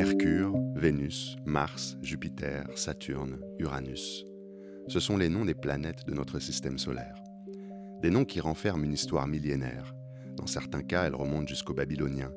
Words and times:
Mercure, 0.00 0.52
Vénus, 0.76 1.36
Mars, 1.44 1.98
Jupiter, 2.02 2.68
Saturne, 2.76 3.40
Uranus. 3.58 4.24
Ce 4.86 5.00
sont 5.00 5.16
les 5.16 5.28
noms 5.28 5.44
des 5.44 5.56
planètes 5.56 6.06
de 6.06 6.14
notre 6.14 6.38
système 6.38 6.78
solaire. 6.78 7.20
Des 8.00 8.10
noms 8.10 8.24
qui 8.24 8.38
renferment 8.38 8.84
une 8.84 8.92
histoire 8.92 9.26
millénaire. 9.26 9.92
Dans 10.36 10.46
certains 10.46 10.84
cas, 10.84 11.02
elles 11.02 11.16
remontent 11.16 11.48
jusqu'aux 11.48 11.74
Babyloniens, 11.74 12.30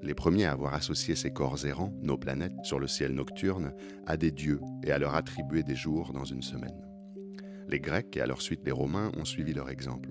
les 0.00 0.14
premiers 0.14 0.44
à 0.44 0.52
avoir 0.52 0.74
associé 0.74 1.16
ces 1.16 1.32
corps 1.32 1.66
errants, 1.66 1.92
nos 2.02 2.16
planètes, 2.16 2.54
sur 2.62 2.78
le 2.78 2.86
ciel 2.86 3.12
nocturne, 3.14 3.72
à 4.06 4.16
des 4.16 4.30
dieux 4.30 4.60
et 4.84 4.92
à 4.92 4.98
leur 4.98 5.16
attribuer 5.16 5.64
des 5.64 5.74
jours 5.74 6.12
dans 6.12 6.24
une 6.24 6.42
semaine. 6.42 6.86
Les 7.68 7.80
Grecs 7.80 8.16
et 8.16 8.20
à 8.20 8.26
leur 8.26 8.40
suite 8.40 8.64
les 8.64 8.70
Romains 8.70 9.10
ont 9.16 9.24
suivi 9.24 9.52
leur 9.52 9.70
exemple. 9.70 10.10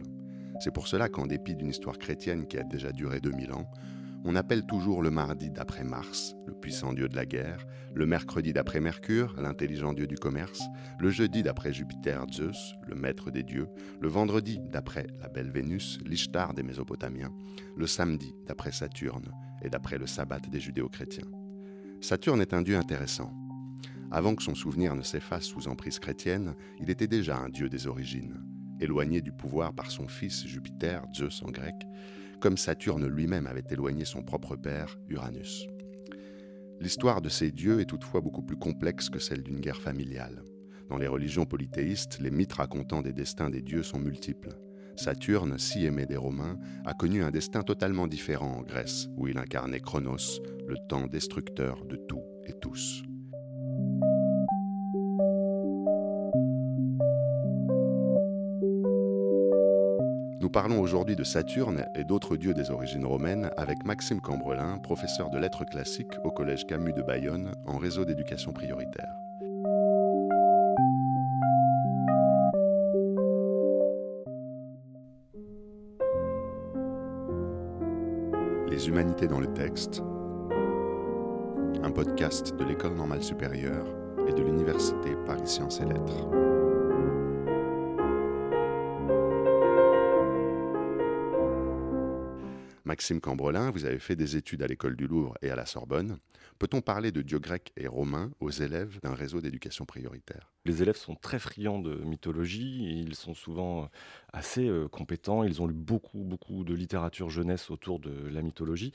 C'est 0.60 0.74
pour 0.74 0.90
cela 0.90 1.08
qu'en 1.08 1.26
dépit 1.26 1.56
d'une 1.56 1.70
histoire 1.70 2.00
chrétienne 2.00 2.48
qui 2.48 2.58
a 2.58 2.64
déjà 2.64 2.92
duré 2.92 3.22
2000 3.22 3.54
ans, 3.54 3.72
on 4.28 4.36
appelle 4.36 4.66
toujours 4.66 5.02
le 5.02 5.10
mardi 5.10 5.50
d'après 5.50 5.86
Mars, 5.86 6.36
le 6.46 6.54
puissant 6.54 6.92
dieu 6.92 7.08
de 7.08 7.16
la 7.16 7.26
guerre, 7.26 7.66
le 7.96 8.06
mercredi 8.06 8.52
d'après 8.52 8.82
Mercure, 8.82 9.34
l'intelligent 9.38 9.94
dieu 9.94 10.06
du 10.06 10.16
commerce, 10.16 10.64
le 11.00 11.10
jeudi 11.10 11.44
d'après 11.44 11.72
Jupiter, 11.72 12.26
Zeus, 12.30 12.76
le 12.86 12.96
maître 12.96 13.32
des 13.32 13.44
dieux, 13.44 13.70
le 14.02 14.10
vendredi 14.10 14.60
d'après 14.70 15.08
la 15.22 15.30
belle 15.30 15.50
Vénus, 15.50 16.00
l'Ishtar 16.06 16.54
des 16.54 16.62
Mésopotamiens, 16.62 17.34
le 17.78 17.88
samedi 17.88 18.36
d'après 18.46 18.74
Saturne 18.74 19.32
et 19.62 19.70
d'après 19.70 19.98
le 19.98 20.08
sabbat 20.08 20.42
des 20.42 20.60
judéo-chrétiens. 20.60 21.32
Saturne 22.02 22.42
est 22.42 22.54
un 22.54 22.64
dieu 22.64 22.76
intéressant. 22.76 23.34
Avant 24.12 24.36
que 24.36 24.44
son 24.44 24.56
souvenir 24.56 24.94
ne 24.94 25.04
s'efface 25.04 25.46
sous 25.46 25.70
emprise 25.70 26.00
chrétienne, 26.00 26.54
il 26.82 26.90
était 26.90 27.08
déjà 27.08 27.38
un 27.38 27.48
dieu 27.48 27.70
des 27.70 27.88
origines. 27.88 28.44
Éloigné 28.82 29.22
du 29.22 29.32
pouvoir 29.32 29.74
par 29.74 29.90
son 29.90 30.10
fils 30.10 30.46
Jupiter, 30.46 31.06
Zeus 31.16 31.42
en 31.44 31.50
grec, 31.50 31.76
comme 32.40 32.58
Saturne 32.58 33.08
lui-même 33.08 33.48
avait 33.48 33.64
éloigné 33.70 34.06
son 34.06 34.24
propre 34.24 34.56
père, 34.56 34.98
Uranus. 35.10 35.68
L'histoire 36.80 37.22
de 37.22 37.30
ces 37.30 37.52
dieux 37.52 37.80
est 37.80 37.86
toutefois 37.86 38.22
beaucoup 38.22 38.44
plus 38.44 38.58
complexe 38.58 39.10
que 39.10 39.20
celle 39.20 39.44
d'une 39.44 39.60
guerre 39.60 39.82
familiale. 39.82 40.44
Dans 40.90 40.98
les 40.98 41.08
religions 41.08 41.46
polythéistes, 41.46 42.20
les 42.20 42.32
mythes 42.32 42.54
racontant 42.54 43.02
des 43.02 43.14
destins 43.14 43.50
des 43.50 43.62
dieux 43.62 43.84
sont 43.84 44.00
multiples. 44.00 44.56
Saturne, 44.96 45.58
si 45.58 45.86
aimé 45.86 46.06
des 46.06 46.18
Romains, 46.18 46.58
a 46.86 46.94
connu 46.94 47.24
un 47.24 47.32
destin 47.32 47.62
totalement 47.64 48.08
différent 48.08 48.58
en 48.58 48.62
Grèce, 48.62 49.08
où 49.18 49.28
il 49.28 49.38
incarnait 49.38 49.80
Chronos, 49.80 50.42
le 50.68 50.76
temps 50.88 51.08
destructeur 51.08 51.86
de 51.86 51.96
tout 51.96 52.24
et 52.46 52.54
tous. 52.54 53.04
Nous 60.48 60.54
parlons 60.54 60.80
aujourd'hui 60.80 61.18
de 61.18 61.26
Saturne 61.26 61.84
et 61.94 62.06
d'autres 62.06 62.38
dieux 62.38 62.54
des 62.54 62.72
origines 62.72 63.06
romaines 63.06 63.52
avec 63.58 63.84
Maxime 63.84 64.22
Cambrelin, 64.22 64.78
professeur 64.78 65.30
de 65.30 65.38
lettres 65.38 65.66
classiques 65.66 66.14
au 66.24 66.32
Collège 66.32 66.66
Camus 66.66 66.94
de 66.94 67.02
Bayonne 67.02 67.52
en 67.66 67.76
réseau 67.78 68.06
d'éducation 68.06 68.54
prioritaire. 68.54 69.12
Les 78.70 78.88
humanités 78.88 79.28
dans 79.28 79.42
le 79.42 79.54
texte, 79.54 80.02
un 81.84 81.92
podcast 81.92 82.56
de 82.56 82.64
l'École 82.64 82.96
normale 82.96 83.22
supérieure 83.22 83.86
et 84.30 84.32
de 84.32 84.42
l'Université 84.42 85.10
Paris 85.26 85.42
Sciences 85.46 85.82
et 85.82 85.86
Lettres. 85.86 86.67
Maxime 92.98 93.22
Cambrelin, 93.22 93.70
vous 93.70 93.86
avez 93.86 94.00
fait 94.00 94.16
des 94.16 94.38
études 94.38 94.64
à 94.64 94.68
l'école 94.68 94.96
du 94.96 95.06
Louvre 95.06 95.38
et 95.44 95.52
à 95.52 95.56
la 95.56 95.68
Sorbonne. 95.68 96.18
Peut-on 96.58 96.82
parler 96.82 97.12
de 97.12 97.22
dieux 97.22 97.38
grecs 97.38 97.72
et 97.78 97.86
romains 97.86 98.32
aux 98.40 98.50
élèves 98.50 99.00
d'un 99.04 99.14
réseau 99.14 99.40
d'éducation 99.40 99.86
prioritaire? 99.86 100.52
Les 100.68 100.82
élèves 100.82 100.98
sont 100.98 101.16
très 101.16 101.40
friands 101.40 101.80
de 101.80 101.96
mythologie, 101.96 103.02
ils 103.02 103.16
sont 103.16 103.34
souvent 103.34 103.90
assez 104.34 104.68
euh, 104.68 104.90
compétents, 104.90 105.46
ils 105.46 105.62
ont 105.62 105.68
lu 105.68 105.74
beaucoup, 105.74 106.26
beaucoup 106.26 106.66
de 106.66 106.74
littérature 106.74 107.30
jeunesse 107.30 107.72
autour 107.72 108.00
de 108.00 108.12
la 108.30 108.42
mythologie, 108.42 108.92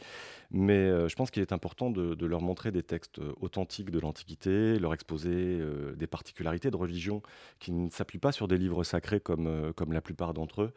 mais 0.51 0.75
euh, 0.75 1.09
je 1.09 1.17
pense 1.17 1.31
qu'il 1.31 1.41
est 1.41 1.53
important 1.53 1.91
de, 1.91 2.27
leur 2.27 2.43
montrer 2.43 2.73
des 2.73 2.83
textes 2.83 3.21
euh, 3.21 3.33
authentiques 3.41 3.91
de 3.91 3.99
l'Antiquité, 3.99 4.79
leur 4.79 4.93
exposer 4.93 5.61
des 5.97 6.07
particularités 6.07 6.71
de 6.71 6.77
religion 6.77 7.23
qui 7.59 7.73
ne 7.73 7.89
s'appuient 7.89 8.19
pas 8.19 8.33
sur 8.33 8.49
des 8.49 8.59
livres 8.59 8.85
sacrés 8.85 9.21
comme, 9.21 9.73
comme 9.75 9.93
la 9.93 10.03
plupart 10.03 10.35
d'entre 10.35 10.63
eux. 10.63 10.73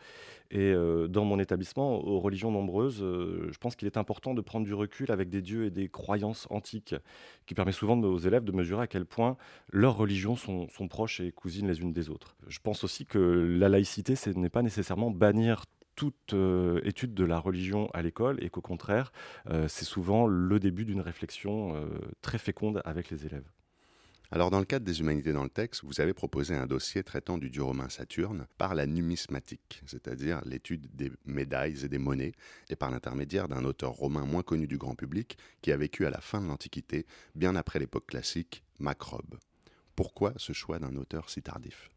Et 0.51 0.73
dans 1.09 1.25
mon 1.25 1.39
établissement, 1.39 1.95
aux 2.05 2.19
religions 2.19 2.51
nombreuses, 2.51 2.99
je 2.99 3.57
pense 3.57 3.75
qu'il 3.75 3.87
est 3.87 3.97
important 3.97 4.33
de 4.33 4.41
prendre 4.41 4.65
du 4.65 4.73
recul 4.73 5.11
avec 5.11 5.29
des 5.29 5.41
dieux 5.41 5.65
et 5.65 5.71
des 5.71 5.89
croyances 5.89 6.47
antiques, 6.49 6.95
qui 7.45 7.53
permet 7.55 7.71
souvent 7.71 7.99
aux 7.99 8.17
élèves 8.17 8.43
de 8.43 8.51
mesurer 8.51 8.83
à 8.83 8.87
quel 8.87 9.05
point 9.05 9.37
leurs 9.71 9.97
religions 9.97 10.35
sont 10.35 10.84
proches 10.87 11.19
et 11.19 11.31
cousines 11.31 11.67
les 11.67 11.81
unes 11.81 11.93
des 11.93 12.09
autres. 12.09 12.35
Je 12.47 12.59
pense 12.59 12.83
aussi 12.83 13.05
que 13.05 13.19
la 13.19 13.69
laïcité, 13.69 14.15
ce 14.15 14.29
n'est 14.29 14.49
pas 14.49 14.61
nécessairement 14.61 15.11
bannir 15.11 15.65
toute 15.95 16.33
euh, 16.33 16.81
étude 16.83 17.13
de 17.13 17.23
la 17.23 17.39
religion 17.39 17.89
à 17.93 18.01
l'école 18.01 18.43
et 18.43 18.49
qu'au 18.49 18.61
contraire, 18.61 19.11
euh, 19.49 19.67
c'est 19.67 19.85
souvent 19.85 20.27
le 20.27 20.59
début 20.59 20.85
d'une 20.85 21.01
réflexion 21.01 21.75
euh, 21.75 21.87
très 22.21 22.37
féconde 22.37 22.81
avec 22.85 23.09
les 23.09 23.25
élèves. 23.25 23.49
Alors 24.31 24.49
dans 24.49 24.59
le 24.59 24.65
cadre 24.65 24.85
des 24.85 24.99
humanités 24.99 25.33
dans 25.33 25.43
le 25.43 25.49
texte, 25.49 25.83
vous 25.83 26.01
avez 26.01 26.13
proposé 26.13 26.55
un 26.55 26.65
dossier 26.65 27.03
traitant 27.03 27.37
du 27.37 27.49
dieu 27.49 27.63
romain 27.63 27.89
Saturne 27.89 28.47
par 28.57 28.73
la 28.73 28.87
numismatique, 28.87 29.81
c'est-à-dire 29.85 30.41
l'étude 30.45 30.87
des 30.95 31.11
médailles 31.25 31.85
et 31.85 31.87
des 31.87 31.99
monnaies, 31.99 32.33
et 32.69 32.75
par 32.75 32.89
l'intermédiaire 32.89 33.47
d'un 33.47 33.63
auteur 33.63 33.91
romain 33.91 34.25
moins 34.25 34.41
connu 34.41 34.67
du 34.67 34.77
grand 34.77 34.95
public 34.95 35.37
qui 35.61 35.71
a 35.71 35.77
vécu 35.77 36.05
à 36.05 36.09
la 36.09 36.21
fin 36.21 36.41
de 36.41 36.47
l'Antiquité, 36.47 37.05
bien 37.35 37.55
après 37.55 37.79
l'époque 37.79 38.07
classique, 38.07 38.63
Macrobe. 38.79 39.37
Pourquoi 39.95 40.33
ce 40.37 40.53
choix 40.53 40.79
d'un 40.79 40.95
auteur 40.95 41.29
si 41.29 41.41
tardif? 41.41 41.89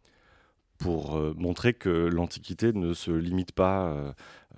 Pour 0.78 1.16
euh, 1.16 1.34
montrer 1.36 1.74
que 1.74 1.88
l'Antiquité 1.88 2.72
ne 2.72 2.94
se 2.94 3.10
limite 3.10 3.50
pas 3.50 3.88
euh, 3.88 4.12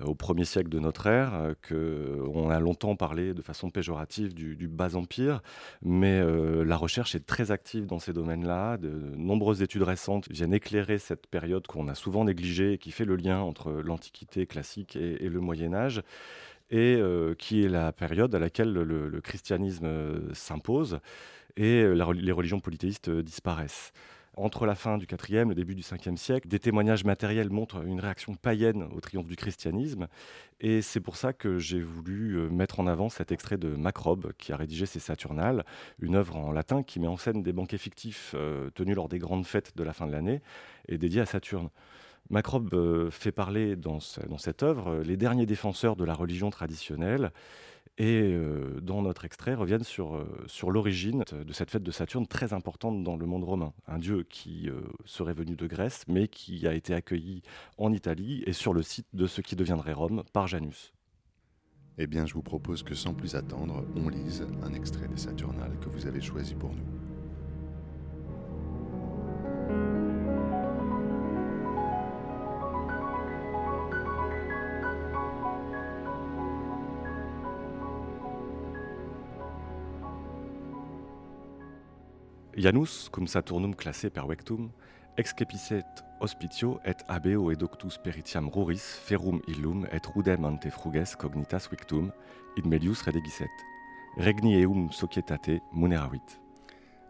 au 0.04 0.14
premier 0.14 0.44
siècle 0.44 0.68
de 0.68 0.78
notre 0.78 1.06
ère, 1.06 1.32
euh, 1.34 1.54
qu'on 1.66 2.50
a 2.50 2.60
longtemps 2.60 2.94
parlé 2.94 3.32
de 3.32 3.40
façon 3.40 3.70
péjorative 3.70 4.34
du, 4.34 4.68
bas 4.68 4.96
empire, 4.96 5.40
mais 5.80 6.22
la 6.22 6.76
recherche 6.76 7.14
est 7.14 7.26
très 7.26 7.50
active 7.50 7.86
dans 7.86 7.98
ces 7.98 8.12
domaines-là. 8.12 8.76
De, 8.76 8.90
nombreuses 9.16 9.62
études 9.62 9.82
récentes 9.82 10.30
viennent 10.30 10.52
éclairer 10.52 10.98
cette 10.98 11.26
période 11.26 11.66
qu'on 11.66 11.88
a 11.88 11.94
souvent 11.94 12.24
négligée 12.24 12.74
et 12.74 12.78
qui 12.78 12.90
fait 12.90 13.06
le 13.06 13.16
lien 13.16 13.40
entre 13.40 13.72
l'Antiquité 13.72 14.46
classique 14.46 14.96
et, 14.96 15.28
le 15.28 15.40
Moyen 15.40 15.72
Âge 15.72 16.02
et 16.70 17.00
qui 17.38 17.64
est 17.64 17.68
la 17.68 17.92
période 17.92 18.34
à 18.34 18.38
laquelle 18.38 18.72
le, 18.72 19.20
christianisme 19.20 20.32
s'impose 20.32 21.00
et 21.56 21.82
les 21.82 22.32
religions 22.32 22.60
polythéistes 22.60 23.10
disparaissent 23.10 23.92
entre 24.36 24.66
la 24.66 24.74
fin 24.74 24.96
du 24.96 25.06
IVe 25.06 25.34
et 25.34 25.44
le 25.44 25.54
début 25.54 25.74
du 25.74 25.82
Ve 25.82 26.16
siècle, 26.16 26.48
des 26.48 26.58
témoignages 26.58 27.04
matériels 27.04 27.50
montrent 27.50 27.84
une 27.84 28.00
réaction 28.00 28.34
païenne 28.34 28.88
au 28.94 29.00
triomphe 29.00 29.26
du 29.26 29.36
christianisme. 29.36 30.08
Et 30.60 30.82
c'est 30.82 31.00
pour 31.00 31.16
ça 31.16 31.32
que 31.32 31.58
j'ai 31.58 31.80
voulu 31.80 32.36
euh, 32.36 32.48
mettre 32.48 32.80
en 32.80 32.86
avant 32.86 33.08
cet 33.08 33.32
extrait 33.32 33.56
de 33.56 33.68
Macrobe, 33.68 34.32
qui 34.38 34.52
a 34.52 34.56
rédigé 34.56 34.86
ses 34.86 35.00
Saturnales, 35.00 35.64
une 36.00 36.14
œuvre 36.14 36.36
en 36.36 36.52
latin 36.52 36.82
qui 36.82 37.00
met 37.00 37.06
en 37.06 37.16
scène 37.16 37.42
des 37.42 37.52
banquets 37.52 37.78
fictifs 37.78 38.32
euh, 38.34 38.70
tenus 38.70 38.96
lors 38.96 39.08
des 39.08 39.18
grandes 39.18 39.46
fêtes 39.46 39.76
de 39.76 39.82
la 39.82 39.92
fin 39.92 40.06
de 40.06 40.12
l'année 40.12 40.42
et 40.88 40.98
dédiés 40.98 41.22
à 41.22 41.26
Saturne. 41.26 41.70
Macrobe 42.30 42.72
euh, 42.74 43.10
fait 43.10 43.32
parler 43.32 43.76
dans, 43.76 44.00
cette 44.00 44.62
œuvre 44.62 45.02
les 45.04 45.16
derniers 45.16 45.46
défenseurs 45.46 45.96
de 45.96 46.04
la 46.04 46.14
religion 46.14 46.50
traditionnelle 46.50 47.32
et 48.00 48.32
euh, 48.32 48.80
dans 48.80 49.02
notre 49.02 49.26
extrait 49.26 49.54
reviennent 49.54 49.84
sur, 49.84 50.16
euh, 50.16 50.26
sur 50.46 50.70
l'origine 50.70 51.22
de 51.32 51.52
cette 51.52 51.70
fête 51.70 51.82
de 51.82 51.90
Saturne 51.90 52.26
très 52.26 52.54
importante 52.54 53.04
dans 53.04 53.14
le 53.14 53.26
monde 53.26 53.44
romain. 53.44 53.74
Un 53.86 53.98
dieu 53.98 54.22
qui 54.22 54.70
euh, 54.70 54.80
serait 55.04 55.34
venu 55.34 55.54
de 55.54 55.66
Grèce, 55.66 56.04
mais 56.08 56.26
qui 56.26 56.66
a 56.66 56.72
été 56.72 56.94
accueilli 56.94 57.42
en 57.76 57.92
Italie 57.92 58.42
et 58.46 58.54
sur 58.54 58.72
le 58.72 58.82
site 58.82 59.06
de 59.12 59.26
ce 59.26 59.42
qui 59.42 59.54
deviendrait 59.54 59.92
Rome 59.92 60.22
par 60.32 60.46
Janus. 60.46 60.94
Eh 61.98 62.06
bien, 62.06 62.24
je 62.24 62.32
vous 62.32 62.42
propose 62.42 62.82
que 62.82 62.94
sans 62.94 63.12
plus 63.12 63.34
attendre, 63.34 63.84
on 63.94 64.08
lise 64.08 64.46
un 64.62 64.72
extrait 64.72 65.06
des 65.06 65.18
Saturnales 65.18 65.78
que 65.80 65.90
vous 65.90 66.06
avez 66.06 66.22
choisi 66.22 66.54
pour 66.54 66.70
nous. 66.72 67.09
Janus, 82.60 83.08
cum 83.10 83.26
Saturnum 83.26 83.74
classé 83.74 84.10
per 84.10 84.26
vectum, 84.26 84.68
excepicet 85.16 86.04
hospitio 86.20 86.78
et 86.84 86.98
abeo 87.08 87.50
edoctus 87.50 87.96
peritiam 87.96 88.50
ruris 88.52 88.84
ferum 89.06 89.40
illum 89.48 89.86
et 89.90 90.04
rudem 90.04 90.44
ante 90.44 90.68
fruges 90.68 91.16
cognitas 91.16 91.70
victum, 91.70 92.10
in 92.58 92.68
medius 92.68 93.00
redegiset. 93.00 93.64
Regni 94.18 94.60
eum 94.60 94.92
societate 94.92 95.62
muneravit. 95.72 96.36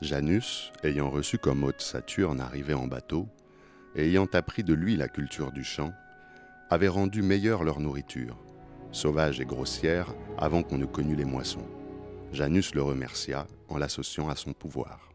Janus, 0.00 0.70
ayant 0.84 1.10
reçu 1.10 1.36
comme 1.36 1.64
hôte 1.64 1.80
Saturne 1.80 2.40
arrivé 2.40 2.74
en 2.74 2.86
bateau, 2.86 3.26
et 3.96 4.06
ayant 4.06 4.28
appris 4.32 4.62
de 4.62 4.74
lui 4.74 4.94
la 4.94 5.08
culture 5.08 5.50
du 5.50 5.64
champ, 5.64 5.90
avait 6.70 6.86
rendu 6.86 7.22
meilleure 7.22 7.64
leur 7.64 7.80
nourriture, 7.80 8.38
sauvage 8.92 9.40
et 9.40 9.46
grossière 9.46 10.14
avant 10.38 10.62
qu'on 10.62 10.78
ne 10.78 10.86
connût 10.86 11.16
les 11.16 11.24
moissons. 11.24 11.66
Janus 12.32 12.72
le 12.76 12.84
remercia 12.84 13.48
en 13.68 13.78
l'associant 13.78 14.28
à 14.28 14.36
son 14.36 14.52
pouvoir. 14.52 15.09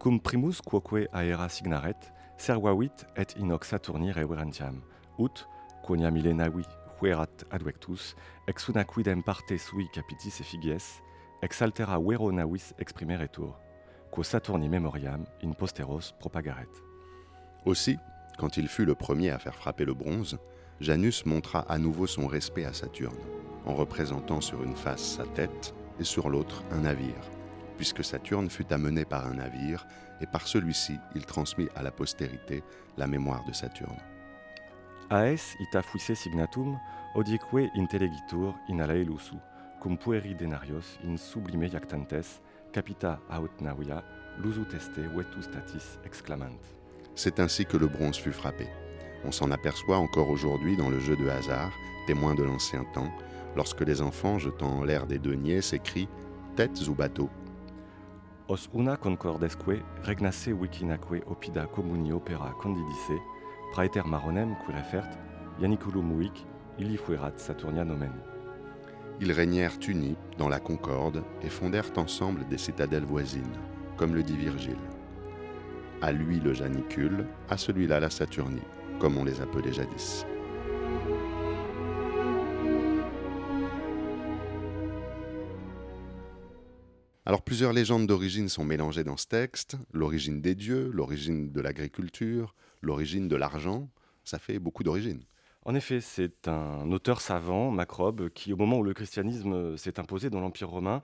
Cum 0.00 0.18
primus 0.18 0.62
quoque 0.62 1.08
aera 1.12 1.50
signaret, 1.50 2.12
servavit 2.38 3.04
et 3.16 3.36
inox 3.36 3.68
Saturni 3.68 4.12
reverentiam, 4.12 4.80
ut, 5.18 5.46
quonia 5.84 6.10
millenavi 6.10 6.64
huerat 6.98 7.44
advectus, 7.50 8.14
ex 8.48 8.70
una 8.70 8.84
quidem 8.84 9.20
parte 9.22 9.58
sui 9.58 9.90
capitis 9.92 10.40
effigies, 10.40 11.02
ex 11.42 11.60
altera 11.60 11.98
vero 12.00 12.30
navis 12.32 12.72
exprimeretur, 12.78 13.58
quo 14.10 14.24
Saturni 14.24 14.70
memoriam 14.70 15.26
in 15.42 15.52
posteros 15.52 16.14
propagaret. 16.18 16.80
Aussi, 17.66 17.98
quand 18.38 18.56
il 18.56 18.68
fut 18.68 18.86
le 18.86 18.94
premier 18.94 19.28
à 19.28 19.38
faire 19.38 19.54
frapper 19.54 19.84
le 19.84 19.92
bronze, 19.92 20.38
Janus 20.80 21.26
montra 21.26 21.60
à 21.68 21.76
nouveau 21.76 22.06
son 22.06 22.26
respect 22.26 22.64
à 22.64 22.72
Saturne, 22.72 23.20
en 23.66 23.74
représentant 23.74 24.40
sur 24.40 24.62
une 24.62 24.76
face 24.76 25.18
sa 25.18 25.26
tête 25.26 25.74
et 25.98 26.04
sur 26.04 26.30
l'autre 26.30 26.64
un 26.70 26.80
navire, 26.80 27.20
puisque 27.80 28.04
Saturne 28.04 28.50
fut 28.50 28.70
amené 28.74 29.06
par 29.06 29.26
un 29.26 29.36
navire, 29.36 29.86
et 30.20 30.26
par 30.26 30.46
celui-ci 30.46 30.98
il 31.14 31.24
transmit 31.24 31.66
à 31.74 31.82
la 31.82 31.90
postérité 31.90 32.62
la 32.98 33.06
mémoire 33.06 33.42
de 33.46 33.54
Saturne. 33.54 33.96
Aes 35.10 35.56
ita 35.60 35.80
fuisse 35.80 36.12
signatum, 36.12 36.78
in 37.16 38.78
alae 38.80 39.02
lusu, 39.02 39.36
cum 39.80 39.96
pueri 39.96 40.34
denarios 40.34 40.98
in 41.06 41.16
sublime 41.16 41.70
jactantes, 41.70 42.42
capita 42.70 43.18
aut 43.30 43.62
navia, 43.62 44.04
lusu 44.38 44.66
teste 44.66 45.00
vetus 45.16 45.44
statis 45.44 45.98
exclamant. 46.04 46.60
C'est 47.14 47.40
ainsi 47.40 47.64
que 47.64 47.78
le 47.78 47.86
bronze 47.86 48.18
fut 48.18 48.34
frappé. 48.34 48.68
On 49.24 49.32
s'en 49.32 49.50
aperçoit 49.50 49.96
encore 49.96 50.28
aujourd'hui 50.28 50.76
dans 50.76 50.90
le 50.90 51.00
jeu 51.00 51.16
de 51.16 51.30
hasard, 51.30 51.72
témoin 52.06 52.34
de 52.34 52.42
l'ancien 52.42 52.84
temps, 52.92 53.10
lorsque 53.56 53.80
les 53.80 54.02
enfants, 54.02 54.38
jetant 54.38 54.80
en 54.80 54.84
l'air 54.84 55.06
des 55.06 55.18
deniers, 55.18 55.62
s'écrient 55.62 56.10
têtes 56.56 56.86
ou 56.86 56.94
bateaux. 56.94 57.30
Os 58.50 58.68
una 58.72 58.96
concordesque 58.96 59.80
regnasse 60.02 60.52
wikinaque 60.52 61.22
opida 61.26 61.66
communi 61.66 62.10
opera 62.12 62.52
condidice, 62.60 63.20
praeter 63.70 64.04
maronem 64.04 64.56
qui 64.64 64.72
refert, 64.72 65.06
Ianiculum 65.60 66.04
muic, 66.04 66.44
illi 66.76 66.96
fuerat 66.96 67.38
Saturnia 67.38 67.84
nomen. 67.84 68.10
Ils 69.20 69.30
régnèrent 69.30 69.78
unis 69.86 70.16
dans 70.36 70.48
la 70.48 70.58
concorde 70.58 71.22
et 71.42 71.48
fondèrent 71.48 71.92
ensemble 71.96 72.44
des 72.48 72.58
citadelles 72.58 73.04
voisines, 73.04 73.56
comme 73.96 74.16
le 74.16 74.24
dit 74.24 74.36
Virgile. 74.36 74.88
À 76.02 76.10
lui 76.10 76.40
le 76.40 76.52
Janicule, 76.52 77.28
à 77.50 77.56
celui-là 77.56 78.00
la 78.00 78.10
Saturnie, 78.10 78.66
comme 78.98 79.16
on 79.16 79.22
les 79.22 79.40
appelait 79.40 79.72
jadis. 79.72 80.26
Alors 87.30 87.42
plusieurs 87.42 87.72
légendes 87.72 88.08
d'origine 88.08 88.48
sont 88.48 88.64
mélangées 88.64 89.04
dans 89.04 89.16
ce 89.16 89.28
texte, 89.28 89.76
l'origine 89.92 90.40
des 90.40 90.56
dieux, 90.56 90.90
l'origine 90.92 91.52
de 91.52 91.60
l'agriculture, 91.60 92.56
l'origine 92.82 93.28
de 93.28 93.36
l'argent, 93.36 93.88
ça 94.24 94.40
fait 94.40 94.58
beaucoup 94.58 94.82
d'origines. 94.82 95.22
En 95.64 95.76
effet, 95.76 96.00
c'est 96.00 96.48
un 96.48 96.90
auteur 96.90 97.20
savant, 97.20 97.70
Macrobe, 97.70 98.30
qui, 98.30 98.52
au 98.52 98.56
moment 98.56 98.78
où 98.78 98.82
le 98.82 98.94
christianisme 98.94 99.76
s'est 99.76 100.00
imposé 100.00 100.28
dans 100.28 100.40
l'Empire 100.40 100.70
romain, 100.70 101.02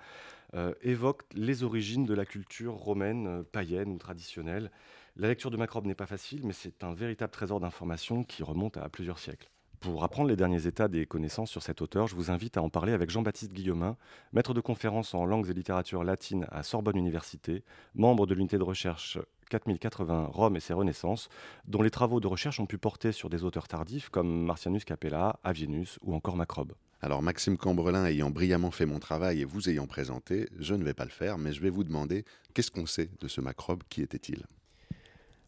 euh, 0.54 0.74
évoque 0.82 1.22
les 1.32 1.62
origines 1.62 2.06
de 2.06 2.14
la 2.14 2.26
culture 2.26 2.74
romaine, 2.74 3.28
euh, 3.28 3.42
païenne 3.44 3.90
ou 3.90 3.98
traditionnelle. 3.98 4.72
La 5.14 5.28
lecture 5.28 5.52
de 5.52 5.56
Macrobe 5.56 5.86
n'est 5.86 5.94
pas 5.94 6.06
facile, 6.06 6.40
mais 6.42 6.52
c'est 6.52 6.82
un 6.82 6.92
véritable 6.92 7.30
trésor 7.30 7.60
d'informations 7.60 8.24
qui 8.24 8.42
remonte 8.42 8.78
à 8.78 8.88
plusieurs 8.88 9.20
siècles. 9.20 9.48
Pour 9.86 10.02
apprendre 10.02 10.28
les 10.28 10.34
derniers 10.34 10.66
états 10.66 10.88
des 10.88 11.06
connaissances 11.06 11.48
sur 11.48 11.62
cet 11.62 11.80
auteur, 11.80 12.08
je 12.08 12.16
vous 12.16 12.32
invite 12.32 12.56
à 12.56 12.62
en 12.62 12.68
parler 12.68 12.92
avec 12.92 13.08
Jean-Baptiste 13.08 13.52
Guillaumin, 13.52 13.96
maître 14.32 14.52
de 14.52 14.60
conférences 14.60 15.14
en 15.14 15.24
langues 15.24 15.48
et 15.48 15.54
littérature 15.54 16.02
latines 16.02 16.44
à 16.50 16.64
Sorbonne 16.64 16.96
Université, 16.96 17.62
membre 17.94 18.26
de 18.26 18.34
l'unité 18.34 18.58
de 18.58 18.64
recherche 18.64 19.16
4080 19.48 20.30
Rome 20.32 20.56
et 20.56 20.60
ses 20.60 20.72
renaissances, 20.72 21.28
dont 21.68 21.82
les 21.82 21.90
travaux 21.90 22.18
de 22.18 22.26
recherche 22.26 22.58
ont 22.58 22.66
pu 22.66 22.78
porter 22.78 23.12
sur 23.12 23.30
des 23.30 23.44
auteurs 23.44 23.68
tardifs 23.68 24.08
comme 24.08 24.44
Marcianus 24.44 24.84
Capella, 24.84 25.38
Avienus 25.44 26.00
ou 26.02 26.16
encore 26.16 26.34
Macrobe. 26.34 26.72
Alors 27.00 27.22
Maxime 27.22 27.56
Cambrelin 27.56 28.06
ayant 28.06 28.30
brillamment 28.30 28.72
fait 28.72 28.86
mon 28.86 28.98
travail 28.98 29.40
et 29.40 29.44
vous 29.44 29.68
ayant 29.68 29.86
présenté, 29.86 30.48
je 30.58 30.74
ne 30.74 30.82
vais 30.82 30.94
pas 30.94 31.04
le 31.04 31.10
faire, 31.10 31.38
mais 31.38 31.52
je 31.52 31.60
vais 31.60 31.70
vous 31.70 31.84
demander 31.84 32.24
qu'est-ce 32.54 32.72
qu'on 32.72 32.86
sait 32.86 33.08
de 33.20 33.28
ce 33.28 33.40
Macrobe, 33.40 33.84
qui 33.88 34.02
était-il? 34.02 34.46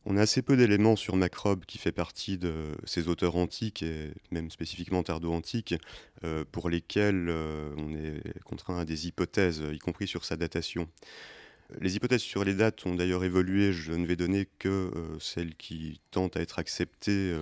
On 0.04 0.16
a 0.16 0.22
assez 0.22 0.42
peu 0.42 0.56
d'éléments 0.56 0.96
sur 0.96 1.16
Macrobe 1.16 1.64
qui 1.66 1.78
fait 1.78 1.92
partie 1.92 2.38
de 2.38 2.72
ces 2.84 3.08
auteurs 3.08 3.36
antiques 3.36 3.82
et 3.82 4.12
même 4.30 4.50
spécifiquement 4.50 5.02
tardo-antiques 5.02 5.74
euh, 6.24 6.44
pour 6.50 6.70
lesquels 6.70 7.28
euh, 7.28 7.74
on 7.76 7.94
est 7.94 8.42
contraint 8.44 8.78
à 8.78 8.84
des 8.84 9.06
hypothèses, 9.06 9.62
y 9.72 9.78
compris 9.78 10.06
sur 10.06 10.24
sa 10.24 10.36
datation. 10.36 10.88
Les 11.80 11.96
hypothèses 11.96 12.22
sur 12.22 12.44
les 12.44 12.54
dates 12.54 12.86
ont 12.86 12.94
d'ailleurs 12.94 13.24
évolué, 13.24 13.74
je 13.74 13.92
ne 13.92 14.06
vais 14.06 14.16
donner 14.16 14.48
que 14.58 14.68
euh, 14.68 15.18
celles 15.20 15.54
qui 15.54 16.00
tentent 16.10 16.38
à 16.38 16.40
être 16.40 16.58
acceptées 16.58 17.36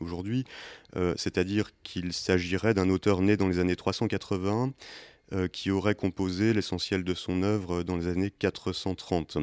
aujourd'hui, 0.00 0.44
c'est-à-dire 1.16 1.70
qu'il 1.82 2.12
s'agirait 2.12 2.74
d'un 2.74 2.90
auteur 2.90 3.22
né 3.22 3.36
dans 3.36 3.48
les 3.48 3.58
années 3.58 3.74
380 3.74 4.72
qui 5.50 5.70
aurait 5.70 5.94
composé 5.94 6.52
l'essentiel 6.52 7.04
de 7.04 7.14
son 7.14 7.42
œuvre 7.42 7.82
dans 7.82 7.96
les 7.96 8.06
années 8.06 8.30
430. 8.30 9.38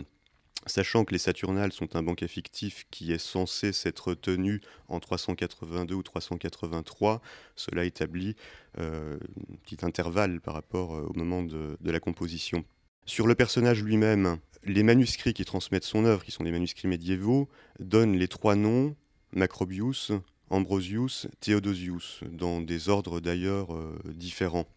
Sachant 0.65 1.05
que 1.05 1.13
les 1.13 1.19
Saturnales 1.19 1.71
sont 1.71 1.95
un 1.95 2.03
banquet 2.03 2.27
fictif 2.27 2.85
qui 2.91 3.13
est 3.13 3.17
censé 3.17 3.71
s'être 3.71 4.13
tenu 4.13 4.61
en 4.89 4.99
382 4.99 5.95
ou 5.95 6.03
383, 6.03 7.21
cela 7.55 7.85
établit 7.85 8.35
euh, 8.77 9.17
un 9.51 9.55
petit 9.63 9.85
intervalle 9.85 10.41
par 10.41 10.53
rapport 10.53 10.95
euh, 10.95 11.07
au 11.09 11.13
moment 11.13 11.43
de, 11.43 11.77
la 11.81 11.99
composition. 11.99 12.65
Sur 13.05 13.25
le 13.25 13.35
personnage 13.35 13.81
lui-même, 13.81 14.37
les 14.65 14.83
manuscrits 14.83 15.33
qui 15.33 15.45
transmettent 15.45 15.85
son 15.85 16.03
œuvre, 16.03 16.25
qui 16.25 16.31
sont 16.31 16.43
des 16.43 16.51
manuscrits 16.51 16.89
médiévaux, 16.89 17.47
donnent 17.79 18.17
les 18.17 18.27
trois 18.27 18.55
noms 18.55 18.95
Macrobius, 19.31 20.11
Ambrosius, 20.49 21.27
Theodosius, 21.39 22.21
dans 22.29 22.59
des 22.59 22.89
ordres 22.89 23.21
d'ailleurs 23.21 23.73
euh, 23.73 23.97
différents. 24.05 24.67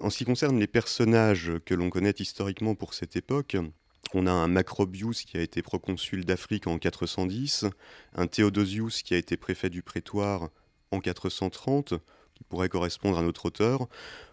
En 0.00 0.10
ce 0.10 0.18
qui 0.18 0.24
concerne 0.24 0.58
les 0.58 0.66
personnages 0.66 1.52
que 1.64 1.74
l'on 1.74 1.88
connaît 1.88 2.14
historiquement 2.18 2.74
pour 2.74 2.94
cette 2.94 3.14
époque, 3.14 3.56
on 4.12 4.26
a 4.26 4.32
un 4.32 4.48
Macrobius 4.48 5.24
qui 5.24 5.36
a 5.36 5.40
été 5.40 5.62
proconsul 5.62 6.24
d'Afrique 6.24 6.66
en 6.66 6.78
410, 6.78 7.66
un 8.14 8.26
Theodosius 8.26 9.02
qui 9.02 9.14
a 9.14 9.16
été 9.16 9.36
préfet 9.36 9.70
du 9.70 9.82
prétoire 9.82 10.50
en 10.90 11.00
430, 11.00 11.94
qui 12.34 12.44
pourrait 12.44 12.68
correspondre 12.68 13.18
à 13.18 13.22
notre 13.22 13.46
auteur. 13.46 13.88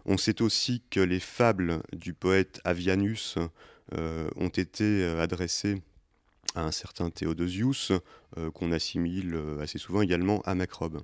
On 0.05 0.17
sait 0.17 0.41
aussi 0.41 0.81
que 0.89 0.99
les 0.99 1.19
fables 1.19 1.81
du 1.93 2.13
poète 2.13 2.59
Avianus 2.63 3.37
euh, 3.93 4.29
ont 4.35 4.49
été 4.49 5.03
euh, 5.03 5.21
adressées 5.21 5.81
à 6.55 6.63
un 6.63 6.71
certain 6.71 7.09
Theodosius, 7.09 7.91
euh, 8.37 8.51
qu'on 8.51 8.71
assimile 8.71 9.39
assez 9.61 9.77
souvent 9.77 10.01
également 10.01 10.41
à 10.41 10.55
Macrobe. 10.55 11.01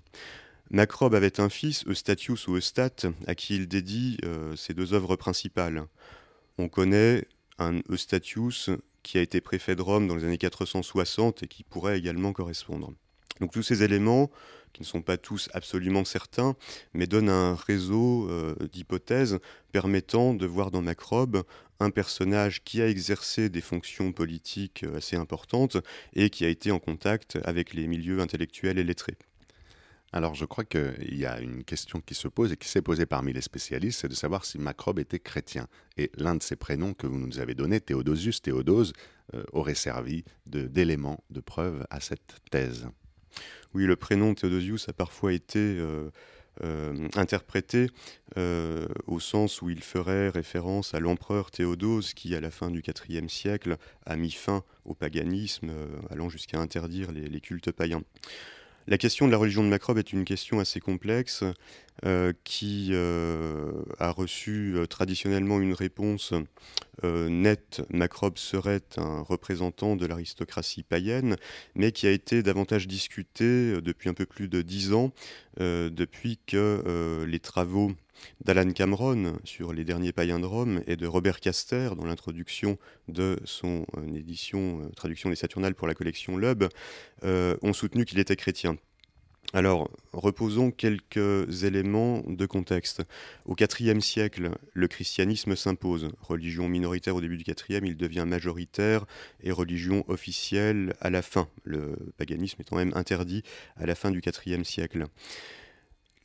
Macrobe 0.70 1.16
avait 1.16 1.40
un 1.40 1.50
fils, 1.50 1.86
Eustatius 1.88 2.48
ou 2.48 2.58
Eustate, 2.58 3.06
à 3.28 3.36
qui 3.36 3.56
il 3.56 3.68
dédie 3.70 4.18
ses 4.58 4.74
deux 4.74 4.94
œuvres 4.94 5.16
principales. 5.16 5.86
On 6.58 6.68
connaît 6.68 7.26
un 7.60 7.80
Eustatius 7.90 8.70
qui 9.04 9.18
a 9.18 9.22
été 9.22 9.42
préfet 9.42 9.76
de 9.76 9.82
Rome 9.82 10.08
dans 10.08 10.16
les 10.16 10.26
années 10.26 10.38
460 10.38 11.44
et 11.44 11.48
qui 11.48 11.64
pourrait 11.64 11.98
également 11.98 12.34
correspondre. 12.34 12.92
Donc 13.40 13.52
tous 13.52 13.64
ces 13.64 13.84
éléments, 13.84 14.30
qui 14.74 14.82
ne 14.82 14.88
sont 14.88 15.02
pas 15.02 15.18
tous 15.18 15.50
absolument 15.54 16.06
certains, 16.06 16.56
mais 16.94 17.08
donnent 17.08 17.30
un 17.30 17.56
réseau 17.56 18.30
euh, 18.30 18.56
d'hypothèses 18.72 19.40
permettant 19.72 20.34
de 20.34 20.46
voir 20.46 20.72
dans 20.72 20.82
Macrobe 20.82 21.44
un 21.80 21.90
personnage 21.90 22.64
qui 22.64 22.82
a 22.82 22.88
exercé 22.88 23.50
des 23.50 23.62
fonctions 23.62 24.12
politiques 24.12 24.84
euh, 24.84 24.98
assez 24.98 25.16
importantes 25.16 25.78
et 26.14 26.30
qui 26.30 26.46
a 26.46 26.50
été 26.50 26.72
en 26.72 26.80
contact 26.80 27.38
avec 27.44 27.74
les 27.74 27.88
milieux 27.88 28.20
intellectuels 28.20 28.78
et 28.78 28.84
lettrés. 28.84 29.18
Alors 30.14 30.36
je 30.36 30.46
crois 30.46 30.64
qu'il 30.64 31.18
y 31.18 31.26
a 31.26 31.40
une 31.40 31.64
question 31.64 32.00
qui 32.00 32.14
se 32.14 32.28
pose 32.28 32.54
et 32.54 32.58
qui 32.58 32.70
s'est 32.70 32.82
posée 32.82 33.06
parmi 33.06 33.34
les 33.34 33.42
spécialistes, 33.42 34.02
c'est 34.02 34.08
de 34.08 34.16
savoir 34.16 34.46
si 34.46 34.58
Macrobe 34.58 35.00
était 35.00 35.20
chrétien. 35.20 35.68
Et 35.98 36.12
l'un 36.16 36.36
de 36.36 36.44
ces 36.44 36.56
prénoms 36.56 36.94
que 36.94 37.08
vous 37.08 37.18
nous 37.18 37.40
avez 37.40 37.56
donné, 37.56 37.82
Théodosius, 37.82 38.42
Théodose, 38.42 38.94
euh, 39.34 39.44
aurait 39.52 39.76
servi 39.76 40.24
d'élément 40.46 41.22
de, 41.30 41.42
preuve 41.42 41.86
à 41.90 42.00
cette 42.00 42.38
thèse. 42.50 42.88
Oui, 43.74 43.86
le 43.86 43.98
prénom 43.98 44.34
Théodosius 44.34 44.88
a 44.88 44.94
parfois 44.94 45.34
été 45.34 45.60
euh, 45.60 46.10
euh, 46.64 47.10
interprété 47.16 47.88
au 49.08 49.20
sens 49.20 49.62
où 49.64 49.70
il 49.70 49.82
ferait 49.82 50.30
référence 50.30 50.94
à 50.94 51.00
l'empereur 51.00 51.50
Théodose 51.50 52.14
qui, 52.14 52.36
à 52.36 52.40
la 52.40 52.52
fin 52.52 52.70
du 52.70 52.84
IVe 53.10 53.30
siècle, 53.30 53.78
a 54.06 54.16
mis 54.16 54.32
fin 54.32 54.64
au 54.86 54.94
paganisme, 54.94 55.72
allant 56.12 56.30
jusqu'à 56.30 56.60
interdire 56.60 57.12
les 57.12 57.42
cultes 57.42 57.72
païens. 57.72 58.04
La 58.90 58.98
question 58.98 59.28
de 59.28 59.32
la 59.34 59.38
religion 59.38 59.66
de 59.66 59.68
Macrobe 59.68 59.98
est 59.98 60.14
une 60.14 60.24
question 60.24 60.62
assez 60.62 60.80
complexe 60.80 61.44
euh, 62.06 62.32
qui 62.46 62.92
euh, 62.92 63.84
a 64.00 64.12
reçu 64.12 64.76
euh, 64.78 64.86
traditionnellement 64.86 65.60
une 65.60 65.74
réponse 65.74 66.34
net, 67.04 67.84
Macrobe 67.92 68.40
serait 68.40 68.82
un 68.98 69.22
représentant 69.22 69.96
de 69.96 70.08
l'aristocratie 70.08 70.82
païenne, 70.82 71.36
mais 71.76 71.92
qui 71.92 72.08
a 72.08 72.12
été 72.12 72.42
davantage 72.42 72.88
discuté 72.88 73.80
depuis 73.82 74.10
un 74.10 74.16
peu 74.16 74.26
plus 74.26 74.48
de 74.48 74.64
dix 74.64 74.94
ans, 74.94 75.12
depuis 75.60 76.40
que 76.48 77.24
les 77.28 77.40
travaux 77.40 77.92
d'Alan 78.44 78.72
Cameron 78.72 79.38
sur 79.44 79.74
les 79.74 79.84
derniers 79.84 80.12
païens 80.12 80.40
de 80.40 80.46
Rome 80.46 80.82
et 80.88 80.96
de 80.96 81.08
Robert 81.08 81.40
Caster 81.40 81.90
dans 81.96 82.06
l'introduction 82.06 82.78
de 83.08 83.40
son 83.46 83.86
édition, 84.16 84.90
traduction 84.96 85.30
des 85.30 85.36
Saturnales 85.36 85.76
pour 85.76 85.88
la 85.88 85.94
collection 85.94 86.38
Lub, 86.38 86.68
ont 87.24 87.74
soutenu 87.74 88.06
qu'il 88.06 88.20
était 88.20 88.36
chrétien. 88.36 88.78
Alors, 89.54 89.90
reposons 90.12 90.72
quelques 90.72 91.64
éléments 91.64 92.22
de 92.28 92.46
contexte. 92.46 93.04
Au 93.46 93.56
IVe 93.58 94.02
siècle, 94.02 94.52
le 94.74 94.88
christianisme 94.90 95.56
s'impose. 95.56 96.10
Religion 96.20 96.68
minoritaire 96.68 97.16
au 97.16 97.22
début 97.22 97.38
du 97.38 97.46
IVe, 97.70 97.86
il 97.86 97.96
devient 97.96 98.26
majoritaire 98.28 99.06
et 99.42 99.52
religion 99.52 100.04
officielle 100.10 100.96
à 101.00 101.10
la 101.10 101.22
fin. 101.22 101.48
Le 101.64 101.96
paganisme 102.18 102.62
étant 102.62 102.76
même 102.76 102.92
interdit 102.94 103.42
à 103.78 103.86
la 103.86 103.96
fin 103.96 104.12
du 104.12 104.22
IVe 104.46 104.64
siècle. 104.64 105.06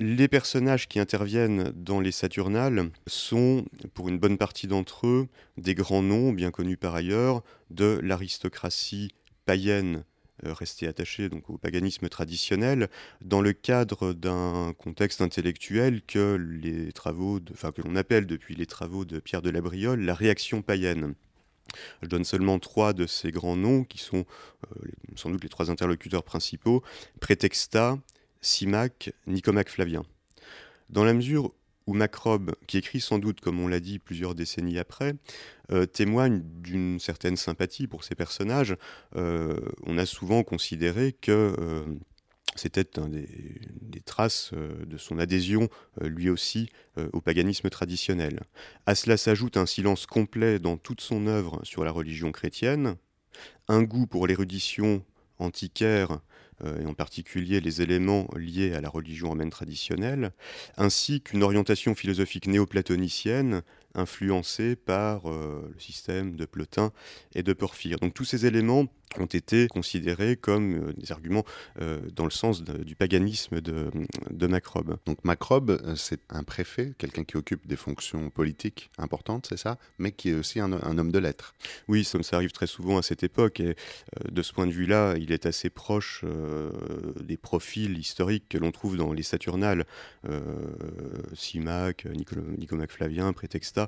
Les 0.04 0.26
personnages 0.26 0.88
qui 0.88 0.99
interviennent 0.99 1.71
dans 1.76 2.00
les 2.00 2.11
Saturnales 2.11 2.90
sont, 3.06 3.64
pour 3.94 4.09
une 4.09 4.18
bonne 4.18 4.37
partie 4.37 4.66
d'entre 4.66 5.06
eux, 5.06 5.28
des 5.59 5.76
grands 5.76 6.02
noms, 6.02 6.32
bien 6.32 6.50
connus 6.50 6.76
par 6.76 6.97
ailleurs, 6.97 7.44
de 7.71 8.00
l'aristocratie 8.02 9.14
païenne 9.44 10.02
euh, 10.44 10.52
rester 10.54 10.88
attaché 10.88 11.28
donc, 11.28 11.49
au 11.50 11.56
paganisme 11.56 12.09
traditionnel 12.09 12.88
dans 13.25 13.40
le 13.40 13.52
cadre 13.52 14.12
d'un 14.12 14.75
contexte 14.76 15.21
intellectuel 15.21 16.02
que 16.02 16.35
les 16.35 16.90
travaux, 16.90 17.38
enfin 17.52 17.71
que 17.71 17.82
l'on 17.82 17.94
appelle 17.94 18.26
depuis 18.26 18.56
les 18.56 18.66
travaux 18.66 19.04
de 19.04 19.21
Pierre 19.21 19.40
de 19.40 19.50
la 19.50 19.61
Briole 19.61 20.00
la 20.00 20.14
réaction 20.14 20.62
païenne. 20.62 21.14
Je 22.02 22.09
donne 22.09 22.25
seulement 22.25 22.59
trois 22.59 22.92
de 22.92 23.06
ces 23.06 23.30
grands 23.30 23.56
noms 23.56 23.85
qui 23.85 23.99
sont 23.99 24.25
euh, 24.64 24.88
sans 25.14 25.30
doute 25.30 25.44
les 25.44 25.49
trois 25.49 25.71
interlocuteurs 25.71 26.25
principaux 26.25 26.82
Prétexta, 27.21 27.99
Simac, 28.42 29.12
Nicomaque 29.26 29.70
Flavien. 29.70 30.02
Dans 30.90 31.04
la 31.04 31.14
mesure 31.14 31.52
où 31.87 31.94
Macrobe, 31.94 32.54
qui 32.66 32.78
écrit 32.78 33.00
sans 33.00 33.18
doute, 33.18 33.40
comme 33.40 33.61
on 33.61 33.68
l'a 33.68 33.80
dit 33.80 33.99
plusieurs 33.99 34.34
décennies 34.34 34.78
après, 34.78 35.14
euh, 35.70 35.87
témoigne 35.87 36.42
d'une 36.44 37.00
certaine 37.00 37.37
sympathie 37.37 37.87
pour 37.87 38.04
ces 38.04 38.14
personnages. 38.14 38.76
Euh, 39.16 39.58
on 39.84 39.99
a 39.99 40.06
souvent 40.06 40.42
considéré 40.42 41.12
que 41.12 41.54
euh, 41.58 41.84
c'était 42.54 42.84
des, 42.84 43.28
des, 43.80 44.00
traces 44.00 44.52
de 44.52 44.99
son 44.99 45.18
adhésion, 45.18 45.70
lui 46.02 46.28
aussi, 46.28 46.68
au 47.14 47.22
paganisme 47.22 47.70
traditionnel. 47.70 48.40
À 48.84 48.94
cela 48.94 49.16
s'ajoute 49.16 49.56
un 49.56 49.64
silence 49.64 50.04
complet 50.04 50.58
dans 50.58 50.76
toute 50.76 51.00
son 51.00 51.26
œuvre 51.28 51.61
sur 51.62 51.82
la 51.82 51.90
religion 51.90 52.30
chrétienne, 52.30 52.96
un 53.68 53.82
goût 53.82 54.06
pour 54.06 54.26
l'érudition 54.26 55.02
antiquaire 55.38 56.20
et 56.64 56.87
en 56.87 56.94
particulier 56.94 57.61
les 57.61 57.82
éléments 57.82 58.28
liés 58.37 58.75
à 58.75 58.80
la 58.80 58.88
religion 58.88 59.30
romaine 59.30 59.50
traditionnelle, 59.50 60.30
ainsi 60.76 61.21
qu'une 61.21 61.42
orientation 61.42 61.94
philosophique 61.94 62.47
néoplatonicienne 62.47 63.62
influencée 63.94 64.76
par 64.76 65.30
euh, 65.30 65.70
le 65.72 65.80
système 65.80 66.37
de 66.37 66.44
Plotin 66.44 66.92
et 67.34 67.42
de 67.42 67.52
Porphyre. 67.52 67.99
Donc 67.99 68.14
tous 68.14 68.25
ces 68.25 68.46
éléments 68.46 68.87
ont 69.18 69.26
été 69.26 69.68
considérés 69.68 70.37
comme 70.37 70.88
euh, 70.88 70.92
des 70.94 71.12
arguments 71.12 71.44
euh, 71.80 72.00
dans 72.14 72.25
le 72.25 72.30
sens 72.30 72.62
du 72.62 72.96
paganisme 72.96 73.61
de, 73.61 73.90
de, 74.30 74.46
Macrobe. 74.46 74.96
Donc 75.04 75.22
Macrobe, 75.25 75.80
c'est 75.96 76.20
un 76.30 76.42
préfet, 76.42 76.94
quelqu'un 76.96 77.25
qui 77.25 77.37
occupe 77.37 77.66
des 77.66 77.76
fonctions 77.76 78.30
politiques 78.30 78.90
importantes, 78.96 79.46
c'est 79.49 79.58
ça, 79.58 79.78
mais 79.99 80.12
qui 80.12 80.30
est 80.30 80.34
aussi 80.34 80.61
un, 80.61 80.72
homme 80.72 81.12
de 81.12 81.18
lettres. 81.18 81.54
Oui, 81.88 82.04
ça, 82.04 82.22
ça, 82.22 82.37
arrive 82.37 82.52
très 82.52 82.66
souvent 82.66 82.96
à 82.96 83.02
cette 83.02 83.22
époque, 83.22 83.61
et 83.61 83.76
de 84.30 84.42
ce 84.42 84.52
point 84.52 84.66
de 84.66 84.72
vue-là, 84.72 85.14
il 85.18 85.32
est 85.32 85.46
assez 85.46 85.70
proche 85.70 86.25
des 87.20 87.37
profils 87.37 87.96
historiques 87.99 88.49
que 88.49 88.58
l'on 88.58 88.72
trouve 88.72 88.96
dans 88.96 89.12
les 89.12 89.22
Saturnales. 89.22 89.87
Simac, 91.34 92.06
Nicomac 92.58 92.90
Flavien, 92.90 93.32
Prétexta, 93.32 93.81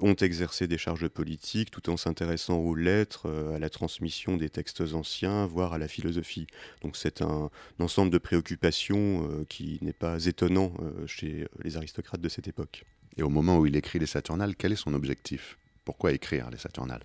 ont 0.00 0.14
exercé 0.14 0.66
des 0.66 0.78
charges 0.78 1.08
politiques 1.08 1.70
tout 1.70 1.90
en 1.90 1.96
s'intéressant 1.96 2.58
aux 2.58 2.74
lettres, 2.74 3.30
à 3.54 3.58
la 3.58 3.70
transmission 3.70 4.36
des 4.36 4.48
textes 4.48 4.80
anciens, 4.92 5.46
voire 5.46 5.72
à 5.72 5.78
la 5.78 5.88
philosophie. 5.88 6.46
Donc 6.82 6.96
c'est 6.96 7.22
un, 7.22 7.50
ensemble 7.78 8.10
de 8.10 8.18
préoccupations 8.18 9.28
euh, 9.30 9.44
qui 9.48 9.78
n'est 9.82 9.92
pas 9.92 10.24
étonnant 10.26 10.72
euh, 10.80 11.06
chez 11.06 11.46
les 11.62 11.76
aristocrates 11.76 12.20
de 12.20 12.28
cette 12.28 12.48
époque. 12.48 12.84
Et 13.16 13.22
au 13.22 13.28
moment 13.28 13.58
où 13.58 13.66
il 13.66 13.76
écrit 13.76 13.98
les 13.98 14.06
Saturnales, 14.06 14.56
quel 14.56 14.72
est 14.72 14.76
son 14.76 14.94
objectif? 14.94 15.56
Pourquoi 15.84 16.12
écrire 16.12 16.50
les 16.50 16.58
Saturnales? 16.58 17.04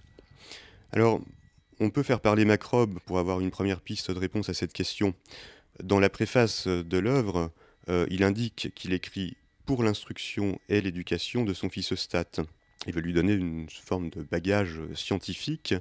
Alors, 0.92 1.22
on 1.80 1.90
peut 1.90 2.04
faire 2.04 2.20
parler 2.20 2.46
Macrobe 2.46 3.00
pour 3.06 3.20
avoir 3.20 3.40
une 3.42 3.52
première 3.52 3.82
piste 3.82 4.10
de 4.10 4.18
réponse 4.18 4.50
à 4.50 4.54
cette 4.54 4.74
question. 4.74 5.14
Dans 5.84 6.00
la 6.00 6.10
préface 6.10 6.68
de 6.68 6.98
l'œuvre, 6.98 7.52
euh, 7.90 8.08
il 8.10 8.24
indique 8.24 8.72
qu'il 8.74 8.94
écrit 8.94 9.38
pour 9.70 9.84
l'instruction 9.84 10.60
et 10.68 10.82
l'éducation 10.82 11.44
de 11.44 11.54
son 11.54 11.70
fils 11.70 11.92
Eustate. 11.92 12.40
Il 12.88 12.94
veut 12.96 13.02
lui 13.02 13.14
donner 13.14 13.34
une 13.34 13.68
forme 13.70 14.10
de 14.10 14.24
bagage 14.24 14.80
scientifique 14.96 15.76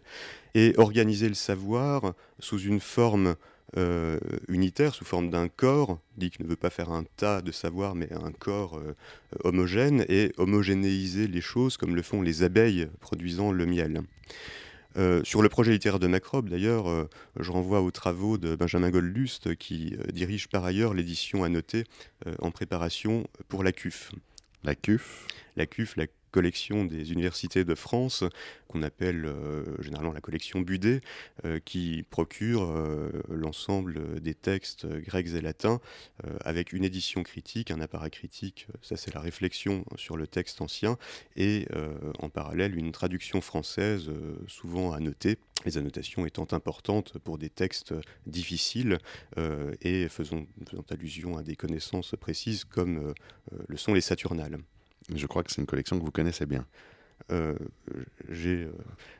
et 0.54 0.74
organiser 0.76 1.26
le 1.26 1.34
savoir 1.34 2.12
sous 2.38 2.58
une 2.58 2.80
forme 2.80 3.34
euh, 3.78 4.18
unitaire, 4.46 4.94
sous 4.94 5.06
forme 5.06 5.30
d'un 5.30 5.48
corps, 5.48 6.00
qu'il 6.18 6.44
ne 6.44 6.50
veut 6.50 6.54
pas 6.54 6.68
faire 6.68 6.90
un 6.90 7.04
tas 7.16 7.40
de 7.40 7.50
savoir, 7.50 7.94
mais 7.94 8.12
un 8.12 8.30
corps 8.30 8.76
euh, 8.76 8.94
homogène, 9.42 10.04
et 10.10 10.32
homogénéiser 10.36 11.26
les 11.26 11.40
choses 11.40 11.78
comme 11.78 11.96
le 11.96 12.02
font 12.02 12.20
les 12.20 12.42
abeilles 12.42 12.90
produisant 13.00 13.52
le 13.52 13.64
miel. 13.64 14.02
Euh, 14.96 15.22
sur 15.24 15.42
le 15.42 15.48
projet 15.48 15.72
littéraire 15.72 15.98
de 15.98 16.06
Macrobe, 16.06 16.48
d'ailleurs, 16.48 17.08
je 17.38 17.50
renvoie 17.50 17.80
aux 17.80 17.90
travaux 17.90 18.38
de 18.38 18.56
Benjamin 18.56 18.90
Goldlust, 18.90 19.54
qui 19.56 19.96
dirige 20.12 20.48
par 20.48 20.64
ailleurs 20.64 20.94
l'édition 20.94 21.44
annotée 21.44 21.84
en 22.40 22.50
préparation 22.50 23.26
pour 23.48 23.62
la 23.62 23.72
CUF. 23.72 24.12
La 24.64 24.74
CUF? 24.74 25.26
La 25.56 25.66
CUF, 25.66 25.96
la 25.96 26.06
collection 26.30 26.84
des 26.84 27.12
universités 27.12 27.64
de 27.64 27.74
France, 27.74 28.24
qu'on 28.68 28.82
appelle 28.82 29.24
euh, 29.24 29.64
généralement 29.80 30.12
la 30.12 30.20
collection 30.20 30.60
Budet, 30.60 31.00
euh, 31.44 31.58
qui 31.64 32.04
procure 32.10 32.62
euh, 32.62 33.10
l'ensemble 33.28 34.20
des 34.20 34.34
textes 34.34 34.86
grecs 34.86 35.28
et 35.28 35.40
latins 35.40 35.80
avec 36.44 36.72
une 36.72 36.84
édition 36.84 37.22
critique, 37.22 37.70
un 37.70 37.80
appareil 37.80 38.10
critique, 38.10 38.66
ça 38.82 38.96
c'est 38.96 39.14
la 39.14 39.20
réflexion 39.20 39.84
sur 39.96 40.16
le 40.16 40.26
texte 40.26 40.60
ancien, 40.60 40.98
et 41.36 41.66
en 42.18 42.28
parallèle 42.28 42.76
une 42.76 42.92
traduction 42.92 43.40
française 43.40 44.10
souvent 44.46 44.92
annotée, 44.92 45.38
les 45.64 45.78
annotations 45.78 46.26
étant 46.26 46.46
importantes 46.52 47.18
pour 47.18 47.38
des 47.38 47.50
textes 47.50 47.94
difficiles 48.26 48.98
et 49.82 50.08
faisant, 50.08 50.46
faisant, 50.68 50.84
allusion 50.90 51.36
à 51.36 51.42
des 51.42 51.56
connaissances 51.56 52.14
précises 52.18 52.64
comme 52.64 53.14
le 53.68 53.76
sont 53.76 53.94
les 53.94 54.00
Saturnales. 54.00 54.58
Je 55.14 55.26
crois 55.26 55.42
que 55.42 55.50
c'est 55.50 55.60
une 55.60 55.66
collection 55.66 55.98
que 55.98 56.04
vous 56.04 56.10
connaissez 56.10 56.46
bien. 56.46 56.66
Euh, 57.30 57.54
j'ai 58.30 58.64
euh, 58.64 58.72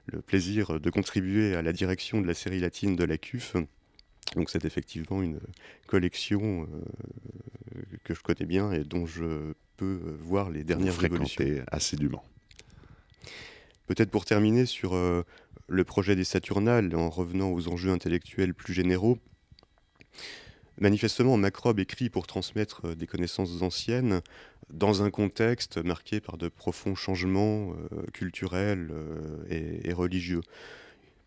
le 0.06 0.20
plaisir 0.22 0.80
de 0.80 0.90
contribuer 0.90 1.54
à 1.54 1.62
la 1.62 1.72
direction 1.72 2.20
de 2.20 2.26
la 2.26 2.34
série 2.34 2.60
latine 2.60 2.96
de 2.96 3.04
la 3.04 3.18
CUF. 3.18 3.56
Donc 4.36 4.50
c'est 4.50 4.64
effectivement 4.64 5.22
une 5.22 5.40
collection 5.86 6.62
euh, 6.62 7.82
que 8.04 8.14
je 8.14 8.22
connais 8.22 8.46
bien 8.46 8.72
et 8.72 8.84
dont 8.84 9.06
je 9.06 9.52
peux 9.76 10.00
voir 10.20 10.50
les 10.50 10.64
dernières 10.64 10.94
vous 10.94 11.04
évolutions. 11.04 11.44
assidûment. 11.70 12.24
Peut-être 13.86 14.10
pour 14.10 14.24
terminer 14.24 14.66
sur 14.66 14.94
le 14.94 15.84
projet 15.84 16.14
des 16.14 16.24
Saturnales, 16.24 16.94
en 16.94 17.08
revenant 17.08 17.50
aux 17.50 17.68
enjeux 17.68 17.90
intellectuels 17.90 18.52
plus 18.52 18.74
généraux, 18.74 19.18
Manifestement, 20.80 21.36
Macrobe 21.36 21.80
écrit 21.80 22.08
pour 22.08 22.28
transmettre 22.28 22.94
des 22.94 23.08
connaissances 23.08 23.62
anciennes 23.62 24.20
dans 24.70 25.02
un 25.02 25.10
contexte 25.10 25.78
marqué 25.78 26.20
par 26.20 26.36
de 26.36 26.48
profonds 26.48 26.94
changements 26.94 27.72
euh, 27.92 28.02
culturels 28.12 28.90
euh, 28.92 29.80
et, 29.84 29.92
religieux. 29.92 30.42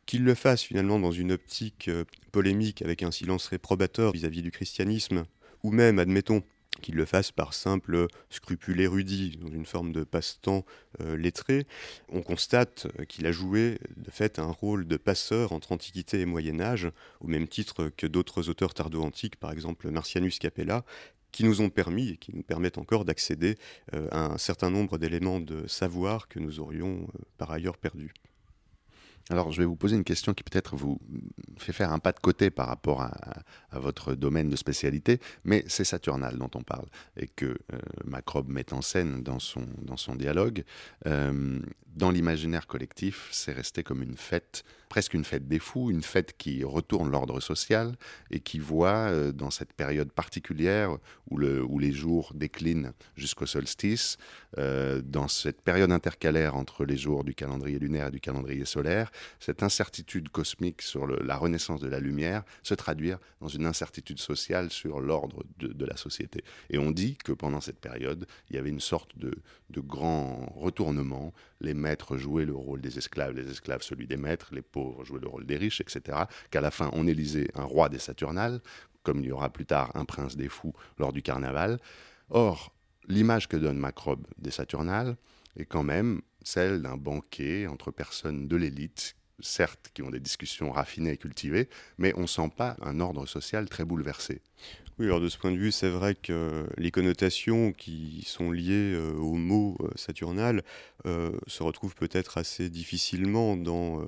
Qu'il 0.05 0.23
le 0.23 0.35
fasse 0.35 0.63
finalement 0.63 0.99
dans 0.99 1.11
une 1.11 1.31
optique 1.31 1.87
euh, 1.87 2.03
polémique 2.31 2.81
avec 2.81 3.03
un 3.03 3.11
silence 3.11 3.47
réprobateur 3.47 4.11
vis 4.11 4.25
à 4.25 4.29
-vis 4.29 4.41
du 4.41 4.51
christianisme, 4.51 5.25
ou 5.63 5.71
même, 5.71 5.99
admettons, 5.99 6.43
qu'il 6.81 6.95
le 6.95 7.05
fasse 7.05 7.31
par 7.31 7.53
simple 7.53 8.07
scrupule 8.29 8.79
érudit, 8.79 9.37
dans 9.41 9.51
une 9.51 9.65
forme 9.65 9.91
de 9.91 10.03
passe-temps 10.03 10.65
lettré, 10.99 11.67
on 12.09 12.21
constate 12.21 12.87
qu'il 13.07 13.27
a 13.27 13.31
joué 13.31 13.77
de 13.97 14.09
fait 14.09 14.39
un 14.39 14.49
rôle 14.49 14.87
de 14.87 14.97
passeur 14.97 15.51
entre 15.51 15.73
Antiquité 15.73 16.21
et 16.21 16.25
Moyen 16.25 16.61
Âge, 16.61 16.89
au 17.19 17.27
même 17.27 17.47
titre 17.47 17.91
que 17.97 18.07
d'autres 18.07 18.49
auteurs 18.49 18.73
tardo-antiques, 18.73 19.35
par 19.35 19.51
exemple 19.51 19.91
Marcianus 19.91 20.39
Capella, 20.39 20.85
qui 21.31 21.43
nous 21.43 21.61
ont 21.61 21.69
permis 21.69 22.09
et 22.09 22.17
qui 22.17 22.35
nous 22.35 22.43
permettent 22.43 22.77
encore 22.77 23.05
d'accéder 23.05 23.57
euh, 23.93 24.07
à 24.11 24.33
un 24.33 24.37
certain 24.37 24.69
nombre 24.69 24.97
d'éléments 24.97 25.39
de 25.39 25.67
savoir 25.67 26.27
que 26.27 26.39
nous 26.39 26.59
aurions 26.59 27.07
euh, 27.15 27.19
par 27.37 27.51
ailleurs 27.51 27.77
perdus. 27.77 28.13
Alors, 29.29 29.51
je 29.51 29.61
vais 29.61 29.65
vous 29.65 29.75
poser 29.75 29.95
une 29.95 30.03
question 30.03 30.33
qui 30.33 30.43
peut-être 30.43 30.75
vous 30.75 30.99
fait 31.57 31.73
faire 31.73 31.93
un 31.93 31.99
pas 31.99 32.11
de 32.11 32.19
côté 32.19 32.49
par 32.49 32.67
rapport 32.67 33.01
à, 33.01 33.11
votre 33.71 34.13
domaine 34.13 34.49
de 34.49 34.57
spécialité, 34.57 35.19
mais 35.45 35.63
c'est 35.67 35.85
Saturnal 35.85 36.37
dont 36.37 36.49
on 36.55 36.63
parle 36.63 36.87
et 37.15 37.27
que 37.27 37.45
euh, 37.45 37.79
Macrobe 38.03 38.49
met 38.49 38.73
en 38.73 38.81
scène 38.81 39.23
dans 39.23 39.39
son, 39.39 39.65
dans 39.81 39.95
son 39.95 40.15
dialogue. 40.15 40.65
Euh, 41.07 41.59
dans 41.95 42.11
l'imaginaire 42.11 42.67
collectif, 42.67 43.29
c'est 43.31 43.53
resté 43.53 43.83
comme 43.83 44.03
une 44.03 44.17
fête, 44.17 44.65
presque 44.91 45.13
une 45.13 45.23
fête 45.23 45.47
des 45.47 45.57
fous, 45.57 45.89
une 45.89 46.03
fête 46.03 46.35
qui 46.37 46.65
retourne 46.65 47.09
l'ordre 47.09 47.39
social 47.39 47.95
et 48.29 48.41
qui 48.41 48.59
voit, 48.59 49.07
euh, 49.07 49.31
dans 49.31 49.49
cette 49.49 49.71
période 49.71 50.11
particulière 50.11 50.97
où, 51.29 51.37
le, 51.37 51.63
où 51.63 51.79
les 51.79 51.93
jours 51.93 52.33
déclinent 52.35 52.91
jusqu'au 53.15 53.45
solstice, 53.45 54.17
euh, 54.57 55.01
dans 55.01 55.29
cette 55.29 55.61
période 55.61 55.93
intercalaire 55.93 56.57
entre 56.57 56.83
les 56.83 56.97
jours 56.97 57.23
du 57.23 57.33
calendrier 57.33 57.79
lunaire 57.79 58.07
et 58.07 58.11
du 58.11 58.19
calendrier 58.19 58.65
solaire, 58.65 59.13
cette 59.39 59.63
incertitude 59.63 60.27
cosmique 60.27 60.81
sur 60.81 61.07
la 61.07 61.37
renaissance 61.37 61.79
de 61.79 61.87
la 61.87 62.01
lumière 62.01 62.43
se 62.61 62.73
traduire 62.73 63.17
dans 63.39 63.47
une 63.47 63.65
incertitude 63.65 64.19
sociale 64.19 64.71
sur 64.71 64.99
l'ordre 64.99 65.45
de, 65.57 65.85
la 65.85 65.95
société. 65.95 66.43
Et 66.69 66.77
on 66.77 66.91
dit 66.91 67.15
que 67.15 67.31
pendant 67.31 67.61
cette 67.61 67.79
période, 67.79 68.27
il 68.49 68.57
y 68.57 68.59
avait 68.59 68.69
une 68.69 68.81
sorte 68.81 69.17
de, 69.17 69.33
de 69.69 69.79
grand 69.79 70.51
retournement. 70.53 71.33
Les 71.61 71.73
maîtres 71.73 72.17
jouaient 72.17 72.45
le 72.45 72.55
rôle 72.55 72.81
des 72.81 72.97
esclaves, 72.97 73.33
les 73.33 73.49
esclaves 73.49 73.83
celui 73.83 74.05
des 74.05 74.17
maîtres, 74.17 74.49
les 74.51 74.61
pauvres 74.61 74.80
jouaient 75.03 75.19
le 75.19 75.27
rôle 75.27 75.45
des 75.45 75.57
riches, 75.57 75.81
etc. 75.81 76.25
Qu'à 76.49 76.61
la 76.61 76.71
fin, 76.71 76.89
on 76.93 77.07
élisait 77.07 77.49
un 77.55 77.63
roi 77.63 77.89
des 77.89 77.99
Saturnales, 77.99 78.61
comme 79.03 79.19
il 79.19 79.25
y 79.25 79.31
aura 79.31 79.49
plus 79.49 79.65
tard 79.65 79.91
un 79.95 80.05
prince 80.05 80.35
des 80.35 80.49
fous 80.49 80.73
lors 80.97 81.13
du 81.13 81.21
carnaval. 81.21 81.79
Or, 82.29 82.73
l'image 83.07 83.47
que 83.47 83.57
donne 83.57 83.77
Macrobe 83.77 84.27
des 84.37 84.51
Saturnales 84.51 85.15
est 85.57 85.65
quand 85.65 85.83
même 85.83 86.21
celle 86.43 86.81
d'un 86.81 86.97
banquet 86.97 87.67
entre 87.67 87.91
personnes 87.91 88.47
de 88.47 88.55
l'élite 88.55 89.15
certes, 89.41 89.91
qui 89.93 90.01
ont 90.03 90.09
des 90.09 90.19
discussions 90.19 90.71
raffinées 90.71 91.11
et 91.11 91.17
cultivées, 91.17 91.69
mais 91.97 92.13
on 92.15 92.21
ne 92.21 92.27
sent 92.27 92.51
pas 92.55 92.75
un 92.81 92.99
ordre 92.99 93.25
social 93.25 93.67
très 93.69 93.85
bouleversé. 93.85 94.41
Oui, 94.99 95.07
alors 95.07 95.19
de 95.19 95.29
ce 95.29 95.37
point 95.39 95.51
de 95.51 95.57
vue, 95.57 95.71
c'est 95.71 95.89
vrai 95.89 96.13
que 96.13 96.67
les 96.77 96.91
connotations 96.91 97.71
qui 97.71 98.23
sont 98.27 98.51
liées 98.51 98.93
euh, 98.93 99.13
au 99.13 99.33
mot 99.33 99.75
euh, 99.79 99.89
saturnal 99.95 100.63
euh, 101.07 101.31
se 101.47 101.63
retrouvent 101.63 101.95
peut-être 101.95 102.37
assez 102.37 102.69
difficilement 102.69 103.57
dans 103.57 104.05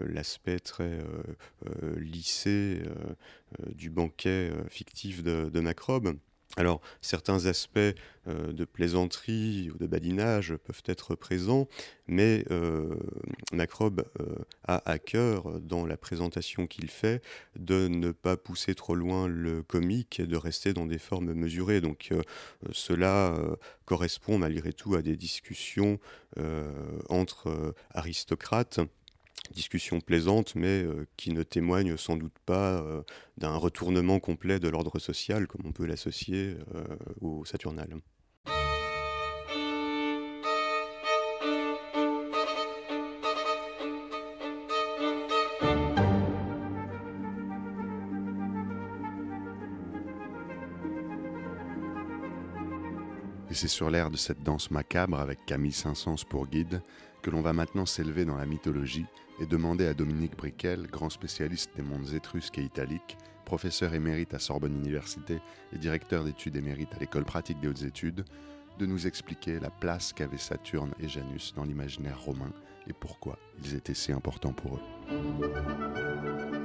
l'aspect 0.00 0.58
très 0.58 0.98
lissé 1.96 2.82
du 3.76 3.90
banquet 3.90 4.50
fictif 4.68 5.22
de, 5.22 5.48
de 5.52 5.60
Macrobe. 5.60 6.16
Alors, 6.56 6.80
certains 7.02 7.46
aspects 7.46 7.78
euh, 7.78 8.52
de 8.52 8.64
plaisanterie 8.64 9.70
ou 9.72 9.78
de 9.78 9.86
badinage 9.86 10.56
peuvent 10.56 10.82
être 10.86 11.14
présents, 11.14 11.68
mais 12.06 12.44
euh, 12.50 12.96
Macrobe 13.52 14.04
euh, 14.20 14.34
a 14.64 14.82
à 14.90 14.98
cœur, 14.98 15.60
dans 15.60 15.84
la 15.84 15.96
présentation 15.96 16.66
qu'il 16.66 16.90
fait, 16.90 17.22
de 17.56 17.86
ne 17.86 18.12
pas 18.12 18.36
pousser 18.36 18.74
trop 18.74 18.94
loin 18.94 19.28
le 19.28 19.62
comique 19.62 20.20
et 20.20 20.26
de 20.26 20.36
rester 20.36 20.72
dans 20.72 20.86
des 20.86 20.98
formes 20.98 21.32
mesurées. 21.34 21.80
Donc, 21.80 22.12
cela 22.72 23.36
correspond 23.84 24.38
malgré 24.38 24.72
tout 24.72 24.94
à 24.94 25.02
des 25.02 25.16
discussions 25.16 25.98
entre 27.08 27.74
aristocrates 27.90 28.80
discussion 29.52 30.00
plaisante, 30.00 30.54
mais 30.54 30.82
euh, 30.82 31.06
qui 31.16 31.32
ne 31.32 31.42
témoigne 31.42 31.96
sans 31.96 32.16
doute 32.16 32.38
pas 32.46 32.80
euh, 32.80 33.02
d'un 33.36 33.56
retournement 33.56 34.20
complet 34.20 34.58
de 34.58 34.68
l'ordre 34.68 34.98
social, 34.98 35.46
comme 35.46 35.62
on 35.64 35.72
peut 35.72 35.86
l'associer 35.86 36.56
euh, 36.74 36.84
au 37.20 37.44
Saturnal. 37.44 37.88
Et 53.50 53.54
c'est 53.54 53.68
sur 53.68 53.88
l'air 53.88 54.10
de 54.10 54.16
cette 54.16 54.42
danse 54.42 54.70
macabre 54.70 55.18
avec 55.18 55.46
Camille 55.46 55.72
Saint-Saëns 55.72 56.24
pour 56.28 56.46
guide 56.46 56.82
que 57.22 57.30
l'on 57.30 57.40
va 57.40 57.52
maintenant 57.52 57.86
s'élever 57.86 58.24
dans 58.24 58.36
la 58.36 58.46
mythologie 58.46 59.06
et 59.40 59.46
demander 59.46 59.86
à 59.86 59.94
Dominique 59.94 60.36
Briquel, 60.36 60.86
grand 60.86 61.10
spécialiste 61.10 61.70
des 61.76 61.82
mondes 61.82 62.12
étrusques 62.12 62.58
et 62.58 62.62
italiques, 62.62 63.16
professeur 63.44 63.94
émérite 63.94 64.34
à 64.34 64.38
Sorbonne 64.38 64.76
Université 64.76 65.40
et 65.72 65.78
directeur 65.78 66.24
d'études 66.24 66.56
émérite 66.56 66.94
à 66.94 66.98
l'école 66.98 67.24
pratique 67.24 67.60
des 67.60 67.68
hautes 67.68 67.82
études, 67.82 68.24
de 68.78 68.86
nous 68.86 69.06
expliquer 69.06 69.58
la 69.58 69.70
place 69.70 70.12
qu'avaient 70.12 70.38
Saturne 70.38 70.94
et 71.00 71.08
Janus 71.08 71.54
dans 71.54 71.64
l'imaginaire 71.64 72.20
romain 72.20 72.52
et 72.86 72.92
pourquoi 72.92 73.38
ils 73.64 73.74
étaient 73.74 73.94
si 73.94 74.12
importants 74.12 74.52
pour 74.52 74.76
eux. 74.76 76.57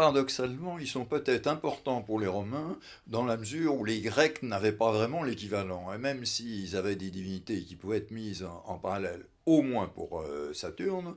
Paradoxalement, 0.00 0.78
ils 0.78 0.88
sont 0.88 1.04
peut-être 1.04 1.46
importants 1.46 2.00
pour 2.00 2.18
les 2.18 2.26
Romains 2.26 2.78
dans 3.06 3.26
la 3.26 3.36
mesure 3.36 3.74
où 3.74 3.84
les 3.84 4.00
Grecs 4.00 4.42
n'avaient 4.42 4.72
pas 4.72 4.92
vraiment 4.92 5.22
l'équivalent. 5.22 5.92
Et 5.92 5.98
même 5.98 6.24
s'ils 6.24 6.74
avaient 6.74 6.96
des 6.96 7.10
divinités 7.10 7.60
qui 7.60 7.76
pouvaient 7.76 7.98
être 7.98 8.10
mises 8.10 8.48
en, 8.64 8.78
parallèle, 8.78 9.26
au 9.44 9.60
moins 9.60 9.88
pour 9.88 10.22
euh, 10.22 10.54
Saturne, 10.54 11.16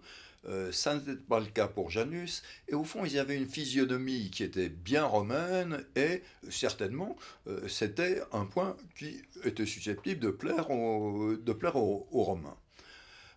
euh, 0.49 0.69
ça 0.73 0.95
n'était 0.95 1.15
pas 1.15 1.39
le 1.39 1.45
cas 1.45 1.69
pour 1.69 1.91
Janus. 1.91 2.43
Et 2.67 2.73
au 2.73 2.83
fond, 2.83 3.05
ils 3.05 3.17
avaient 3.19 3.37
une 3.37 3.47
physionomie 3.47 4.29
qui 4.31 4.43
était 4.43 4.67
bien 4.67 5.05
romaine 5.05 5.85
et 5.95 6.21
certainement, 6.49 7.15
euh, 7.47 7.65
c'était 7.69 8.21
un 8.33 8.43
point 8.43 8.75
qui 8.97 9.21
était 9.45 9.65
susceptible 9.65 10.19
de 10.19 10.29
plaire 10.29 10.69
aux 10.69 11.37
Romains. 12.11 12.57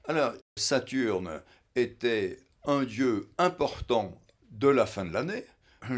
Alors, 0.09 0.33
Saturne 0.57 1.41
était 1.77 2.41
un 2.65 2.83
dieu 2.83 3.29
important 3.39 4.21
de 4.59 4.69
la 4.69 4.87
fin 4.87 5.05
de 5.05 5.13
l'année, 5.13 5.45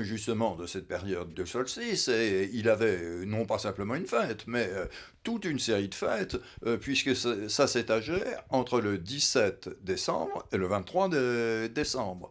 justement 0.02 0.56
de 0.56 0.66
cette 0.66 0.86
période 0.86 1.32
de 1.34 1.44
solstice, 1.44 2.08
et 2.08 2.50
il 2.52 2.68
avait 2.68 2.98
euh, 3.00 3.24
non 3.24 3.46
pas 3.46 3.58
simplement 3.58 3.94
une 3.94 4.06
fête, 4.06 4.46
mais 4.46 4.68
euh, 4.70 4.86
toute 5.22 5.44
une 5.44 5.58
série 5.58 5.88
de 5.88 5.94
fêtes, 5.94 6.36
euh, 6.66 6.76
puisque 6.76 7.14
ça 7.14 7.66
s'étageait 7.66 8.36
entre 8.50 8.80
le 8.80 8.98
17 8.98 9.82
décembre 9.82 10.46
et 10.52 10.56
le 10.56 10.66
23 10.66 11.08
décembre. 11.68 12.30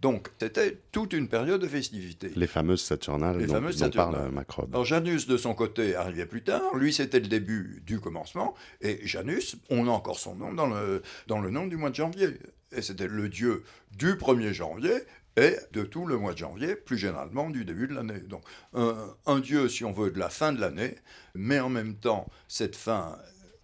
Donc, 0.00 0.28
c'était 0.38 0.78
toute 0.92 1.12
une 1.12 1.26
période 1.26 1.60
de 1.60 1.66
festivité. 1.66 2.30
Les 2.36 2.46
fameuses 2.46 2.82
Saturnales 2.82 3.38
Les 3.38 3.46
dont, 3.46 3.54
fameuses 3.54 3.90
parle 3.92 4.30
Macrobe. 4.30 4.72
Alors, 4.72 4.84
Janus, 4.84 5.26
de 5.26 5.36
son 5.36 5.54
côté, 5.54 5.96
arrivait 5.96 6.26
plus 6.26 6.42
tard. 6.44 6.76
Lui, 6.76 6.92
c'était 6.92 7.18
le 7.18 7.26
début 7.26 7.82
du 7.84 7.98
commencement. 7.98 8.54
Et 8.80 9.00
Janus, 9.02 9.56
on 9.70 9.88
a 9.88 9.90
encore 9.90 10.20
son 10.20 10.36
nom 10.36 10.52
dans 10.52 10.68
le, 10.68 11.02
dans 11.26 11.40
le 11.40 11.50
nom 11.50 11.66
du 11.66 11.76
mois 11.76 11.90
de 11.90 11.96
janvier. 11.96 12.28
Et 12.70 12.82
c'était 12.82 13.08
le 13.08 13.28
dieu 13.28 13.64
du 13.96 14.14
1er 14.14 14.52
janvier 14.52 14.92
et 15.38 15.56
de 15.72 15.84
tout 15.84 16.04
le 16.04 16.16
mois 16.16 16.32
de 16.32 16.38
janvier, 16.38 16.74
plus 16.74 16.98
généralement 16.98 17.48
du 17.48 17.64
début 17.64 17.86
de 17.86 17.94
l'année. 17.94 18.20
Donc 18.20 18.42
un, 18.74 19.38
dieu, 19.38 19.68
si 19.68 19.84
on 19.84 19.92
veut, 19.92 20.10
de 20.10 20.18
la 20.18 20.28
fin 20.28 20.52
de 20.52 20.60
l'année, 20.60 20.96
mais 21.34 21.60
en 21.60 21.68
même 21.68 21.94
temps, 21.94 22.28
cette 22.48 22.74
fin 22.74 23.16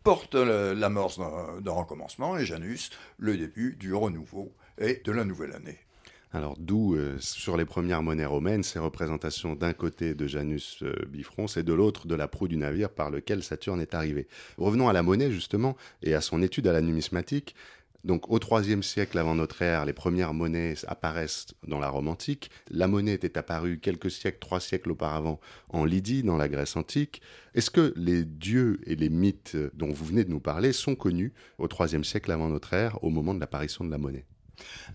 porte 0.04 0.34
l'amorce 0.34 1.18
d'un 1.18 1.72
recommencement, 1.72 2.38
et 2.38 2.44
Janus, 2.44 2.90
le 3.18 3.36
début 3.36 3.74
du 3.74 3.92
renouveau 3.92 4.54
et 4.78 5.02
de 5.04 5.12
la 5.12 5.24
nouvelle 5.24 5.52
année. 5.52 5.78
Alors 6.32 6.56
d'où, 6.58 6.96
euh, 6.96 7.16
sur 7.20 7.56
les 7.56 7.64
premières 7.64 8.02
monnaies 8.02 8.26
romaines, 8.26 8.64
ces 8.64 8.80
représentations 8.80 9.54
d'un 9.54 9.72
côté 9.72 10.14
de 10.14 10.26
Janus 10.26 10.82
euh, 10.82 10.92
Bifrons 11.08 11.46
et 11.46 11.62
de 11.62 11.72
l'autre 11.72 12.08
de 12.08 12.16
la 12.16 12.26
proue 12.26 12.48
du 12.48 12.56
navire 12.56 12.90
par 12.90 13.10
lequel 13.10 13.44
Saturne 13.44 13.80
est 13.80 13.94
arrivé. 13.94 14.26
Revenons 14.58 14.88
à 14.88 14.92
la 14.92 15.04
monnaie 15.04 15.30
justement 15.30 15.76
et 16.02 16.12
à 16.12 16.20
son 16.20 16.42
étude 16.42 16.66
à 16.66 16.72
la 16.72 16.80
numismatique. 16.80 17.54
Donc 18.04 18.30
au 18.30 18.38
IIIe 18.38 18.82
siècle 18.82 19.18
avant 19.18 19.34
notre 19.34 19.62
ère, 19.62 19.86
les 19.86 19.94
premières 19.94 20.34
monnaies 20.34 20.74
apparaissent 20.86 21.46
dans 21.66 21.80
la 21.80 21.88
Rome 21.88 22.08
antique. 22.08 22.50
La 22.70 22.86
monnaie 22.86 23.14
était 23.14 23.38
apparue 23.38 23.78
quelques 23.78 24.10
siècles, 24.10 24.38
trois 24.40 24.60
siècles 24.60 24.92
auparavant 24.92 25.40
en 25.70 25.86
Lydie, 25.86 26.22
dans 26.22 26.36
la 26.36 26.48
Grèce 26.48 26.76
antique. 26.76 27.22
Est-ce 27.54 27.70
que 27.70 27.94
les 27.96 28.24
dieux 28.24 28.80
et 28.86 28.94
les 28.94 29.08
mythes 29.08 29.56
dont 29.72 29.90
vous 29.90 30.04
venez 30.04 30.24
de 30.24 30.30
nous 30.30 30.40
parler 30.40 30.72
sont 30.72 30.94
connus 30.94 31.32
au 31.58 31.66
IIIe 31.66 32.04
siècle 32.04 32.30
avant 32.30 32.48
notre 32.48 32.74
ère, 32.74 33.02
au 33.02 33.10
moment 33.10 33.34
de 33.34 33.40
l'apparition 33.40 33.84
de 33.84 33.90
la 33.90 33.98
monnaie? 33.98 34.26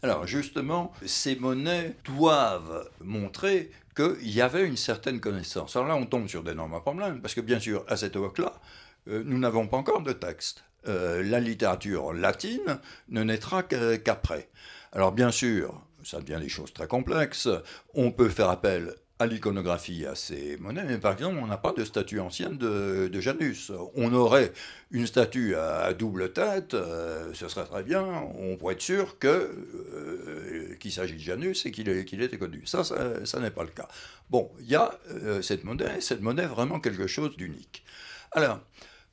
Alors 0.03 0.27
justement, 0.27 0.93
ces 1.05 1.35
monnaies 1.35 1.95
doivent 2.05 2.89
montrer 3.01 3.71
qu'il 3.95 4.29
y 4.29 4.41
avait 4.41 4.65
une 4.65 4.77
certaine 4.77 5.19
connaissance. 5.19 5.75
Alors 5.75 5.87
là, 5.87 5.95
on 5.95 6.05
tombe 6.05 6.27
sur 6.27 6.43
d'énormes 6.43 6.79
problèmes, 6.81 7.21
parce 7.21 7.33
que 7.33 7.41
bien 7.41 7.59
sûr, 7.59 7.83
à 7.87 7.97
cette 7.97 8.15
époque-là, 8.15 8.61
euh, 9.07 9.23
nous 9.25 9.39
n'avons 9.39 9.67
pas 9.67 9.77
encore 9.77 10.01
de 10.01 10.13
texte. 10.13 10.63
Euh, 10.87 11.21
la 11.23 11.39
littérature 11.39 12.13
latine 12.13 12.79
ne 13.09 13.23
naîtra 13.23 13.63
qu'après. 13.63 14.49
Alors 14.93 15.11
bien 15.11 15.31
sûr, 15.31 15.81
ça 16.03 16.21
devient 16.21 16.39
des 16.41 16.49
choses 16.49 16.73
très 16.73 16.87
complexes. 16.87 17.49
On 17.93 18.11
peut 18.11 18.29
faire 18.29 18.49
appel 18.49 18.95
à 19.21 19.25
l'iconographie, 19.25 20.05
à 20.05 20.15
ces 20.15 20.55
monnaies, 20.55 20.85
mais 20.87 20.97
par 20.97 21.11
exemple, 21.11 21.37
on 21.41 21.47
n'a 21.47 21.57
pas 21.57 21.73
de 21.73 21.83
statue 21.83 22.21
ancienne 22.21 22.57
de, 22.57 23.19
Janus. 23.19 23.73
On 23.95 24.13
aurait 24.13 24.53
une 24.91 25.05
statue 25.05 25.55
à, 25.55 25.93
double 25.93 26.31
tête, 26.31 26.73
euh, 26.73 27.33
ce 27.33 27.49
serait 27.49 27.65
très 27.65 27.83
bien, 27.83 28.05
on 28.37 28.55
pourrait 28.55 28.75
être 28.75 28.81
sûr 28.81 29.17
euh, 29.25 30.75
qu'il 30.79 30.93
s'agit 30.93 31.15
de 31.15 31.19
Janus 31.19 31.65
et 31.65 31.71
qu'il, 31.71 31.89
était 31.89 32.37
connu. 32.37 32.61
Ça, 32.65 32.85
ça, 32.85 33.39
n'est 33.41 33.51
pas 33.51 33.63
le 33.63 33.71
cas. 33.71 33.89
Bon, 34.29 34.49
il 34.61 34.69
y 34.69 34.75
a 34.75 34.97
cette 35.41 35.65
monnaie, 35.65 35.99
cette 35.99 36.21
monnaie 36.21 36.45
vraiment 36.45 36.79
quelque 36.79 37.07
chose 37.07 37.35
d'unique. 37.35 37.83
Alors, 38.31 38.61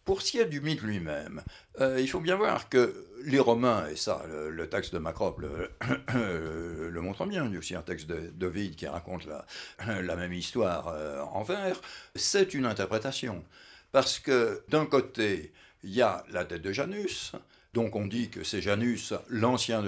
pour 0.06 0.22
ce 0.22 0.30
qui 0.30 0.38
est 0.38 0.46
du 0.46 0.60
mythe 0.60 0.82
lui-même, 0.82 1.42
euh, 1.80 2.00
il 2.00 2.08
faut 2.08 2.20
bien 2.20 2.36
voir 2.36 2.68
que 2.68 3.06
les 3.24 3.40
Romains, 3.40 3.88
et 3.88 3.96
ça, 3.96 4.22
le, 4.48 4.68
texte 4.68 4.94
de 4.94 4.98
Macrope 4.98 5.40
le, 6.14 7.00
montre 7.00 7.26
bien, 7.26 7.44
il 7.44 7.52
y 7.52 7.56
a 7.56 7.58
aussi 7.58 7.74
un 7.74 7.82
texte 7.82 8.06
de, 8.06 8.50
qui 8.68 8.86
raconte 8.86 9.26
la, 9.86 10.16
même 10.16 10.32
histoire 10.32 10.88
euh, 10.88 11.20
en 11.22 11.42
vers, 11.42 11.80
c'est 12.14 12.54
une 12.54 12.66
interprétation. 12.66 13.44
Parce 13.90 14.20
que 14.20 14.62
d'un 14.68 14.86
côté, 14.86 15.52
il 15.82 15.90
y 15.90 16.02
a 16.02 16.24
la 16.30 16.44
tête 16.44 16.62
de 16.62 16.72
Janus, 16.72 17.32
donc 17.76 17.94
on 17.94 18.06
dit 18.06 18.30
que 18.30 18.42
c'est 18.42 18.62
Janus, 18.62 19.12
l'ancien 19.28 19.84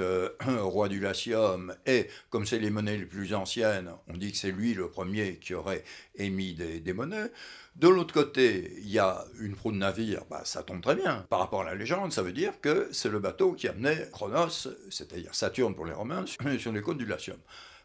roi 0.61 0.91
du 0.91 1.01
Latium, 1.01 1.75
et 1.87 2.07
comme 2.29 2.45
c'est 2.45 2.59
les 2.59 2.69
monnaies 2.69 2.99
les 2.99 3.07
plus 3.07 3.33
anciennes, 3.33 3.91
on 4.09 4.19
dit 4.19 4.31
que 4.31 4.37
c'est 4.37 4.51
lui 4.51 4.75
le 4.75 4.91
premier 4.91 5.37
qui 5.37 5.55
aurait 5.55 5.85
émis 6.15 6.53
des, 6.53 6.93
monnaies. 6.93 7.31
De 7.77 7.89
l'autre 7.89 8.13
côté, 8.13 8.75
il 8.83 8.91
y 8.91 8.99
a 8.99 9.25
une 9.41 9.55
proue 9.55 9.73
de 9.73 9.79
navire, 9.79 10.27
bah, 10.29 10.43
ça 10.45 10.63
tombe 10.63 10.83
très 10.83 10.97
bien. 10.97 11.25
Par 11.31 11.39
rapport 11.39 11.63
à 11.63 11.65
la 11.65 11.75
légende, 11.75 12.13
ça 12.13 12.23
veut 12.23 12.33
dire 12.33 12.61
que 12.61 12.91
c'est 12.93 13.09
le 13.09 13.21
bateau 13.21 13.55
qui 13.55 13.69
amenait 13.69 14.11
Chronos, 14.13 14.69
c'est-à-dire 14.91 15.35
Saturne 15.35 15.75
pour 15.75 15.87
les 15.87 15.95
Romains, 15.95 16.27
sur 16.59 16.73
les 16.73 16.83
côtes 16.83 16.99
du 16.99 17.07
Latium. 17.07 17.39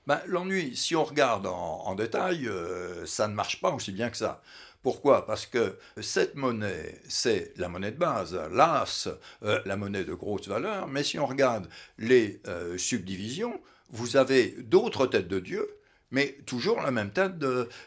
Bah, 0.05 0.21
l'ennui, 0.27 0.75
si 0.75 0.97
on 0.97 1.05
regarde 1.05 1.47
en, 1.47 1.95
détail, 1.95 2.49
euh, 2.49 3.05
ça 3.05 3.29
ne 3.29 3.33
marche 3.33 3.61
pas 3.61 3.71
aussi 3.71 3.93
bien 3.93 4.09
que 4.09 4.17
ça. 4.17 4.41
Pourquoi? 4.83 5.25
Parce 5.25 5.45
que 5.45 5.77
cette 6.01 6.35
monnaie, 6.35 6.99
c'est 7.07 7.53
la 7.57 7.69
monnaie 7.69 7.91
de 7.91 7.97
base, 7.97 8.37
l'as, 8.51 9.07
euh, 9.41 9.61
la 9.65 9.77
monnaie 9.77 10.03
de 10.03 10.13
grosse 10.13 10.49
valeur, 10.49 10.89
mais 10.89 11.03
si 11.03 11.17
on 11.17 11.25
regarde 11.25 11.69
les 11.97 12.41
euh, 12.47 12.77
subdivisions, 12.77 13.59
vous 13.91 14.17
avez 14.17 14.49
d'autres 14.59 15.07
têtes 15.07 15.29
de 15.29 15.39
dieux, 15.39 15.69
mais 16.11 16.37
toujours 16.45 16.81
la 16.81 16.91
même 16.91 17.11
tête, 17.11 17.33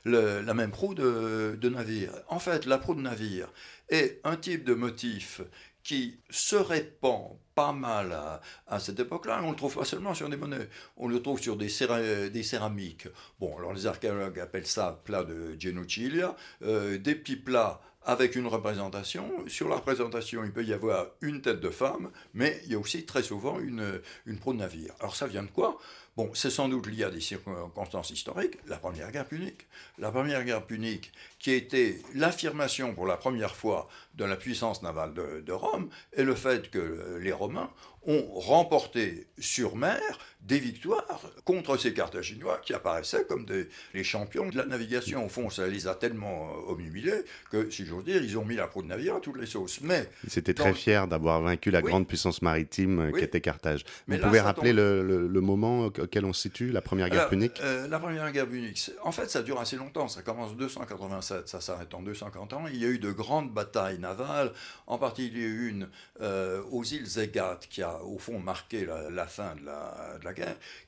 la 0.04 0.54
même 0.54 0.70
proue 0.70 0.94
de 0.94 1.68
navire. 1.68 2.12
En 2.28 2.38
fait, 2.38 2.64
la 2.64 2.78
proue 2.78 2.94
de 2.94 3.02
navire 3.02 3.52
est 3.90 4.20
un 4.24 4.36
type 4.36 4.64
de 4.64 4.74
motif 4.74 5.42
qui 5.86 6.18
se 6.30 6.56
répand 6.56 7.38
pas 7.54 7.72
mal 7.72 8.12
à, 8.66 8.80
cette 8.80 8.98
époque-là. 8.98 9.40
On 9.44 9.50
le 9.50 9.56
trouve 9.56 9.76
pas 9.76 9.84
seulement 9.84 10.14
sur 10.14 10.28
des 10.28 10.36
monnaies, 10.36 10.68
on 10.96 11.06
le 11.06 11.22
trouve 11.22 11.40
sur 11.40 11.56
des, 11.56 11.68
céramiques. 11.68 13.06
Bon, 13.38 13.56
alors 13.56 13.72
les 13.72 13.86
archéologues 13.86 14.40
appellent 14.40 14.66
ça 14.66 15.00
plat 15.04 15.22
de 15.22 15.56
Genocilia, 15.58 16.34
euh, 16.62 16.98
des 16.98 17.14
petits 17.14 17.36
plats 17.36 17.80
avec 18.02 18.34
une 18.34 18.48
représentation. 18.48 19.30
Sur 19.46 19.68
la 19.68 19.76
représentation, 19.76 20.44
il 20.44 20.52
peut 20.52 20.64
y 20.64 20.72
avoir 20.72 21.06
une 21.20 21.40
tête 21.40 21.60
de 21.60 21.70
femme, 21.70 22.10
mais 22.34 22.60
il 22.64 22.72
y 22.72 22.74
a 22.74 22.78
aussi 22.78 23.06
très 23.06 23.22
souvent 23.22 23.60
une, 23.60 24.00
une 24.26 24.38
proue 24.38 24.54
de 24.54 24.58
navire. 24.58 24.92
Alors 24.98 25.14
ça 25.14 25.28
vient 25.28 25.44
de 25.44 25.50
quoi? 25.50 25.78
Bon, 26.16 26.30
c'est 26.32 26.48
sans 26.48 26.70
doute 26.70 26.86
lié 26.86 27.04
à 27.04 27.10
des 27.10 27.20
circonstances 27.20 28.08
historiques, 28.08 28.56
la 28.66 28.78
Première 28.78 29.12
Guerre 29.12 29.26
punique. 29.26 29.66
La 29.98 30.10
Première 30.10 30.44
Guerre 30.44 30.64
punique, 30.64 31.12
qui 31.38 31.50
était 31.50 32.00
l'affirmation 32.14 32.94
pour 32.94 33.06
la 33.06 33.18
première 33.18 33.54
fois 33.54 33.86
de 34.14 34.24
la 34.24 34.36
puissance 34.36 34.82
navale 34.82 35.12
de, 35.12 35.42
de 35.42 35.52
Rome, 35.52 35.90
et 36.14 36.22
le 36.22 36.34
fait 36.34 36.70
que 36.70 37.18
les 37.20 37.32
Romains 37.32 37.70
ont 38.06 38.24
remporté 38.32 39.26
sur 39.38 39.76
mer 39.76 40.00
des 40.46 40.58
victoires 40.58 41.20
contre 41.44 41.76
ces 41.76 41.92
Carthaginois 41.92 42.60
qui 42.64 42.72
apparaissaient 42.72 43.24
comme 43.24 43.44
des, 43.44 43.68
les 43.94 44.04
champions 44.04 44.48
de 44.48 44.56
la 44.56 44.64
navigation. 44.64 45.24
Au 45.26 45.28
fond, 45.28 45.50
ça 45.50 45.66
les 45.66 45.88
a 45.88 45.94
tellement 45.94 46.50
euh, 46.50 46.72
omnubilés 46.72 47.24
que, 47.50 47.68
si 47.70 47.84
j'ose 47.84 48.04
dire, 48.04 48.22
ils 48.22 48.38
ont 48.38 48.44
mis 48.44 48.54
la 48.54 48.66
proue 48.68 48.82
de 48.82 48.88
navire 48.88 49.16
à 49.16 49.20
toutes 49.20 49.38
les 49.38 49.46
sauces. 49.46 49.80
Mais 49.80 50.08
ils 50.24 50.38
étaient 50.38 50.54
très 50.54 50.72
fiers 50.72 51.04
d'avoir 51.08 51.40
vaincu 51.40 51.70
la 51.70 51.82
grande 51.82 52.06
puissance 52.06 52.42
maritime 52.42 53.00
euh, 53.00 53.12
qui 53.12 53.24
était 53.24 53.40
Carthage. 53.40 53.84
Vous 54.06 54.18
pouvez 54.18 54.40
rappeler 54.40 54.72
le, 54.72 55.40
moment 55.46 55.86
auquel 55.86 56.24
on 56.24 56.32
se 56.32 56.42
situe, 56.42 56.70
la 56.72 56.80
Première 56.80 57.08
Guerre 57.08 57.28
punique? 57.28 57.60
euh, 57.60 57.86
La 57.88 57.98
Première 58.00 58.30
Guerre 58.32 58.48
punique, 58.48 58.90
en 59.02 59.12
fait, 59.12 59.30
ça 59.30 59.42
dure 59.42 59.60
assez 59.60 59.76
longtemps. 59.76 60.08
Ça 60.08 60.22
commence 60.22 60.52
en 60.52 60.54
287, 60.54 61.48
ça 61.48 61.60
s'arrête 61.60 61.92
en 61.94 62.02
250 62.02 62.52
ans. 62.52 62.64
Il 62.72 62.80
y 62.80 62.84
a 62.84 62.88
eu 62.88 62.98
de 62.98 63.12
grandes 63.12 63.52
batailles 63.52 63.98
navales, 63.98 64.52
en 64.86 64.98
particulier 64.98 65.46
une 65.46 65.88
aux 66.70 66.84
îles 66.84 67.06
Zégates 67.06 67.68
qui 67.68 67.82
a 67.82 68.02
au 68.02 68.18
fond 68.18 68.38
marqué 68.38 68.86
la, 68.86 69.26
fin 69.26 69.54
de 69.54 69.64
la, 69.64 70.32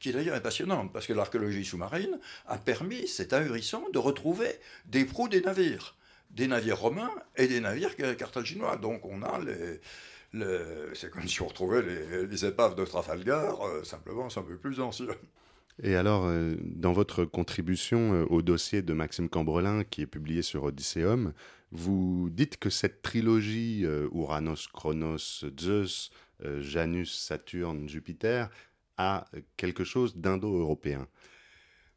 qui 0.00 0.12
d'ailleurs 0.12 0.36
est 0.36 0.42
passionnante, 0.42 0.92
parce 0.92 1.06
que 1.06 1.12
l'archéologie 1.12 1.64
sous-marine 1.64 2.18
a 2.46 2.58
permis, 2.58 3.06
c'est 3.08 3.32
ahurissant, 3.32 3.84
de 3.92 3.98
retrouver 3.98 4.50
des 4.86 5.04
proues 5.04 5.28
des 5.28 5.40
navires, 5.40 5.96
des 6.30 6.46
navires 6.46 6.78
romains 6.78 7.10
et 7.36 7.48
des 7.48 7.60
navires 7.60 7.96
carthaginois. 8.16 8.76
Donc 8.76 9.04
on 9.04 9.22
a 9.22 9.38
les, 9.40 9.80
c'est 10.94 11.10
comme 11.10 11.26
si 11.26 11.42
on 11.42 11.46
retrouvait 11.46 11.82
les, 12.26 12.44
épaves 12.44 12.74
de 12.74 12.84
Trafalgar, 12.84 13.66
euh, 13.66 13.82
simplement 13.84 14.28
c'est 14.28 14.40
un 14.40 14.44
peu 14.44 14.56
plus 14.56 14.80
ancien. 14.80 15.06
Et 15.82 15.94
alors, 15.94 16.26
euh, 16.26 16.56
dans 16.60 16.92
votre 16.92 17.24
contribution 17.24 18.12
euh, 18.12 18.24
au 18.28 18.42
dossier 18.42 18.82
de 18.82 18.92
Maxime 18.92 19.28
Cambrelin, 19.28 19.84
qui 19.84 20.02
est 20.02 20.06
publié 20.06 20.42
sur 20.42 20.64
Odysseum, 20.64 21.32
vous 21.70 22.28
dites 22.30 22.58
que 22.58 22.70
cette 22.70 23.02
trilogie 23.02 23.84
Uranus, 24.14 24.68
Chronos, 24.68 25.44
Zeus, 25.60 26.10
Janus, 26.60 27.12
Saturne, 27.12 27.86
Jupiter, 27.86 28.48
a 28.98 29.26
quelque 29.56 29.84
chose 29.84 30.16
d'indo-européen. 30.16 31.08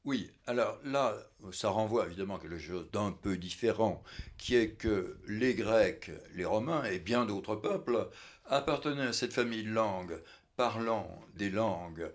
Oui, 0.03 0.31
alors 0.47 0.79
là, 0.83 1.15
ça 1.51 1.69
renvoie 1.69 2.07
évidemment 2.07 2.37
à 2.37 2.39
quelque 2.39 2.57
chose 2.57 2.89
d'un 2.91 3.11
peu 3.11 3.37
différent, 3.37 4.03
qui 4.37 4.55
est 4.55 4.71
que 4.71 5.17
les 5.27 5.53
Grecs, 5.53 6.09
les 6.33 6.45
Romains 6.45 6.83
et 6.85 6.97
bien 6.97 7.25
d'autres 7.25 7.55
peuples 7.55 8.09
appartenaient 8.45 9.07
à 9.07 9.13
cette 9.13 9.33
famille 9.33 9.63
de 9.63 9.71
langues 9.71 10.19
parlant 10.55 11.07
des 11.35 11.51
langues 11.51 12.11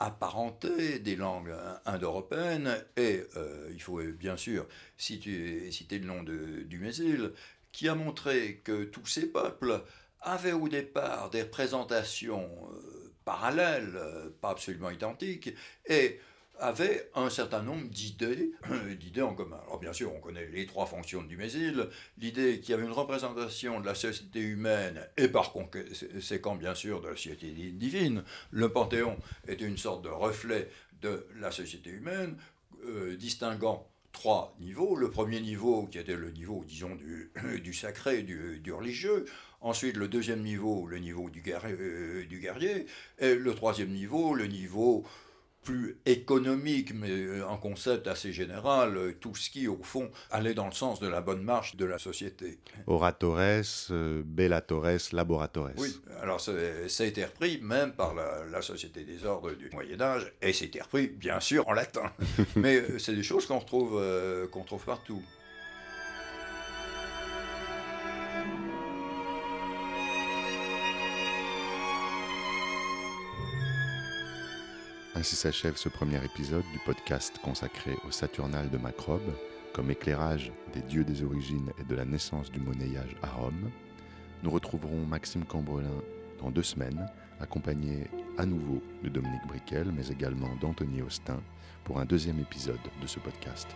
apparentées, 0.00 0.98
des 0.98 1.16
langues 1.16 1.54
indo-européennes, 1.86 2.84
et 2.96 3.24
euh, 3.36 3.70
il 3.72 3.80
faut 3.80 4.02
bien 4.02 4.36
sûr 4.36 4.66
citer, 4.98 5.70
le 5.98 6.04
nom 6.04 6.22
de, 6.22 6.62
du 6.64 6.78
Mésil, 6.78 7.32
qui 7.72 7.88
a 7.88 7.94
montré 7.94 8.60
que 8.64 8.84
tous 8.84 9.06
ces 9.06 9.26
peuples 9.26 9.82
avait 10.20 10.52
au 10.52 10.68
départ 10.68 11.30
des 11.30 11.42
représentations 11.42 12.48
parallèles, 13.24 13.92
euh, 13.96 14.30
pas 14.40 14.50
absolument 14.50 14.90
identiques, 14.90 15.54
et 15.86 16.20
avait 16.58 17.10
un 17.14 17.30
certain 17.30 17.62
nombre 17.62 17.88
d'idées, 17.88 18.52
d'idées 19.00 19.22
en 19.22 19.34
commun. 19.34 19.60
Alors 19.66 19.80
bien 19.80 19.92
sûr, 19.92 20.12
on 20.14 20.20
connaît 20.20 20.46
les 20.46 20.66
trois 20.66 20.86
fonctions 20.86 21.22
du 21.22 21.36
Mésil, 21.36 21.88
l'idée 22.18 22.60
qu'il 22.60 22.70
y 22.70 22.74
avait 22.74 22.84
une 22.84 22.92
représentation 22.92 23.80
de 23.80 23.86
la 23.86 23.94
société 23.94 24.40
humaine 24.40 25.06
et 25.16 25.28
par 25.28 25.52
conséquent 25.52 26.54
bien 26.54 26.74
sûr 26.74 27.00
de 27.00 27.08
la 27.08 27.16
société 27.16 27.50
divine. 27.50 28.22
Le 28.50 28.68
Panthéon 28.68 29.16
était 29.48 29.64
une 29.64 29.78
sorte 29.78 30.02
de 30.02 30.08
reflet 30.08 30.70
de 31.02 31.26
la 31.38 31.50
société 31.50 31.90
humaine, 31.90 32.36
euh, 32.86 33.16
distinguant 33.16 33.88
trois 34.12 34.54
niveaux. 34.60 34.94
Le 34.94 35.10
premier 35.10 35.40
niveau, 35.40 35.86
qui 35.86 35.98
était 35.98 36.16
le 36.16 36.30
niveau, 36.30 36.64
disons, 36.66 36.94
du, 36.94 37.74
sacré, 37.74 38.22
du 38.22 38.72
religieux. 38.72 39.26
Ensuite, 39.64 39.96
le 39.96 40.08
deuxième 40.08 40.42
niveau, 40.42 40.86
le 40.86 40.98
niveau 40.98 41.30
du 41.30 41.40
guerrier, 41.40 41.74
euh, 41.80 42.26
du 42.26 42.38
guerrier. 42.38 42.84
Et 43.18 43.34
le 43.34 43.54
troisième 43.54 43.88
niveau, 43.88 44.34
le 44.34 44.46
niveau 44.46 45.06
plus 45.62 45.96
économique, 46.04 46.92
mais 46.92 47.40
un 47.40 47.56
concept 47.56 48.06
assez 48.06 48.30
général, 48.30 49.14
tout 49.22 49.34
ce 49.34 49.48
qui, 49.48 49.66
au 49.66 49.82
fond, 49.82 50.10
allait 50.30 50.52
dans 50.52 50.66
le 50.66 50.72
sens 50.72 51.00
de 51.00 51.08
la 51.08 51.22
bonne 51.22 51.42
marche 51.42 51.76
de 51.76 51.86
la 51.86 51.98
société. 51.98 52.58
Oratores, 52.86 53.38
euh, 53.90 54.22
bellatores, 54.22 54.98
laboratores. 55.12 55.70
Oui, 55.78 55.98
alors 56.20 56.42
ça, 56.42 56.52
a 56.52 57.04
été 57.04 57.24
repris 57.24 57.58
même 57.62 57.92
par 57.94 58.12
la, 58.12 58.60
Société 58.60 59.04
des 59.04 59.24
ordres 59.24 59.52
du 59.52 59.70
Moyen 59.70 59.98
Âge, 59.98 60.30
et 60.42 60.52
c'était 60.52 60.82
repris, 60.82 61.06
bien 61.06 61.40
sûr, 61.40 61.66
en 61.68 61.72
latin. 61.72 62.12
mais 62.56 62.76
euh, 62.76 62.98
c'est 62.98 63.14
des 63.14 63.22
choses 63.22 63.46
qu'on 63.46 63.60
retrouve, 63.60 63.98
qu'on 64.50 64.64
trouve 64.64 64.84
partout. 64.84 65.22
Ainsi 75.24 75.36
s'achève 75.36 75.78
ce 75.78 75.88
premier 75.88 76.22
épisode 76.22 76.66
du 76.70 76.78
podcast 76.80 77.38
consacré 77.42 77.96
au 78.06 78.10
Saturnal 78.10 78.68
de 78.68 78.76
Macrobe, 78.76 79.32
comme 79.72 79.90
éclairage 79.90 80.52
des 80.74 80.82
dieux 80.82 81.02
des 81.02 81.22
origines 81.22 81.70
et 81.78 81.84
de 81.84 81.94
la 81.94 82.04
naissance 82.04 82.50
du 82.50 82.60
monnayage 82.60 83.16
à 83.22 83.28
Rome. 83.28 83.70
Nous 84.42 84.50
retrouverons 84.50 85.06
Maxime 85.06 85.46
Cambrelin 85.46 86.02
dans 86.42 86.50
deux 86.50 86.62
semaines, 86.62 87.06
accompagné 87.40 88.10
à 88.36 88.44
nouveau 88.44 88.82
de 89.02 89.08
Dominique 89.08 89.46
Briquel, 89.48 89.92
mais 89.96 90.08
également 90.08 90.54
d'Anthony 90.60 91.00
Austin, 91.00 91.40
pour 91.84 91.98
un 91.98 92.04
deuxième 92.04 92.40
épisode 92.40 92.76
de 93.00 93.06
ce 93.06 93.18
podcast. 93.18 93.68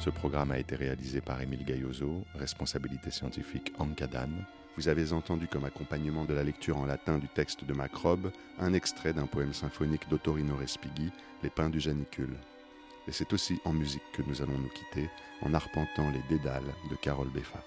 Ce 0.00 0.08
programme 0.08 0.50
a 0.50 0.58
été 0.58 0.76
réalisé 0.76 1.20
par 1.20 1.42
Émile 1.42 1.62
Gailloso, 1.62 2.24
responsabilité 2.34 3.10
scientifique 3.10 3.74
Ancadan. 3.78 4.30
Vous 4.78 4.88
avez 4.88 5.12
entendu 5.12 5.46
comme 5.46 5.66
accompagnement 5.66 6.24
de 6.24 6.32
la 6.32 6.42
lecture 6.42 6.78
en 6.78 6.86
latin 6.86 7.18
du 7.18 7.28
texte 7.28 7.66
de 7.66 7.74
Macrobe 7.74 8.32
un 8.58 8.72
extrait 8.72 9.12
d'un 9.12 9.26
poème 9.26 9.52
symphonique 9.52 10.08
d'Ottorino 10.08 10.56
Respighi, 10.56 11.10
Les 11.42 11.50
Pins 11.50 11.68
du 11.68 11.80
Janicule. 11.80 12.34
Et 13.08 13.12
c'est 13.12 13.34
aussi 13.34 13.60
en 13.66 13.74
musique 13.74 14.10
que 14.14 14.22
nous 14.22 14.40
allons 14.40 14.56
nous 14.56 14.70
quitter 14.70 15.10
en 15.42 15.52
arpentant 15.52 16.10
les 16.10 16.34
dédales 16.34 16.72
de 16.90 16.96
Carole 16.96 17.28
Beffa. 17.28 17.62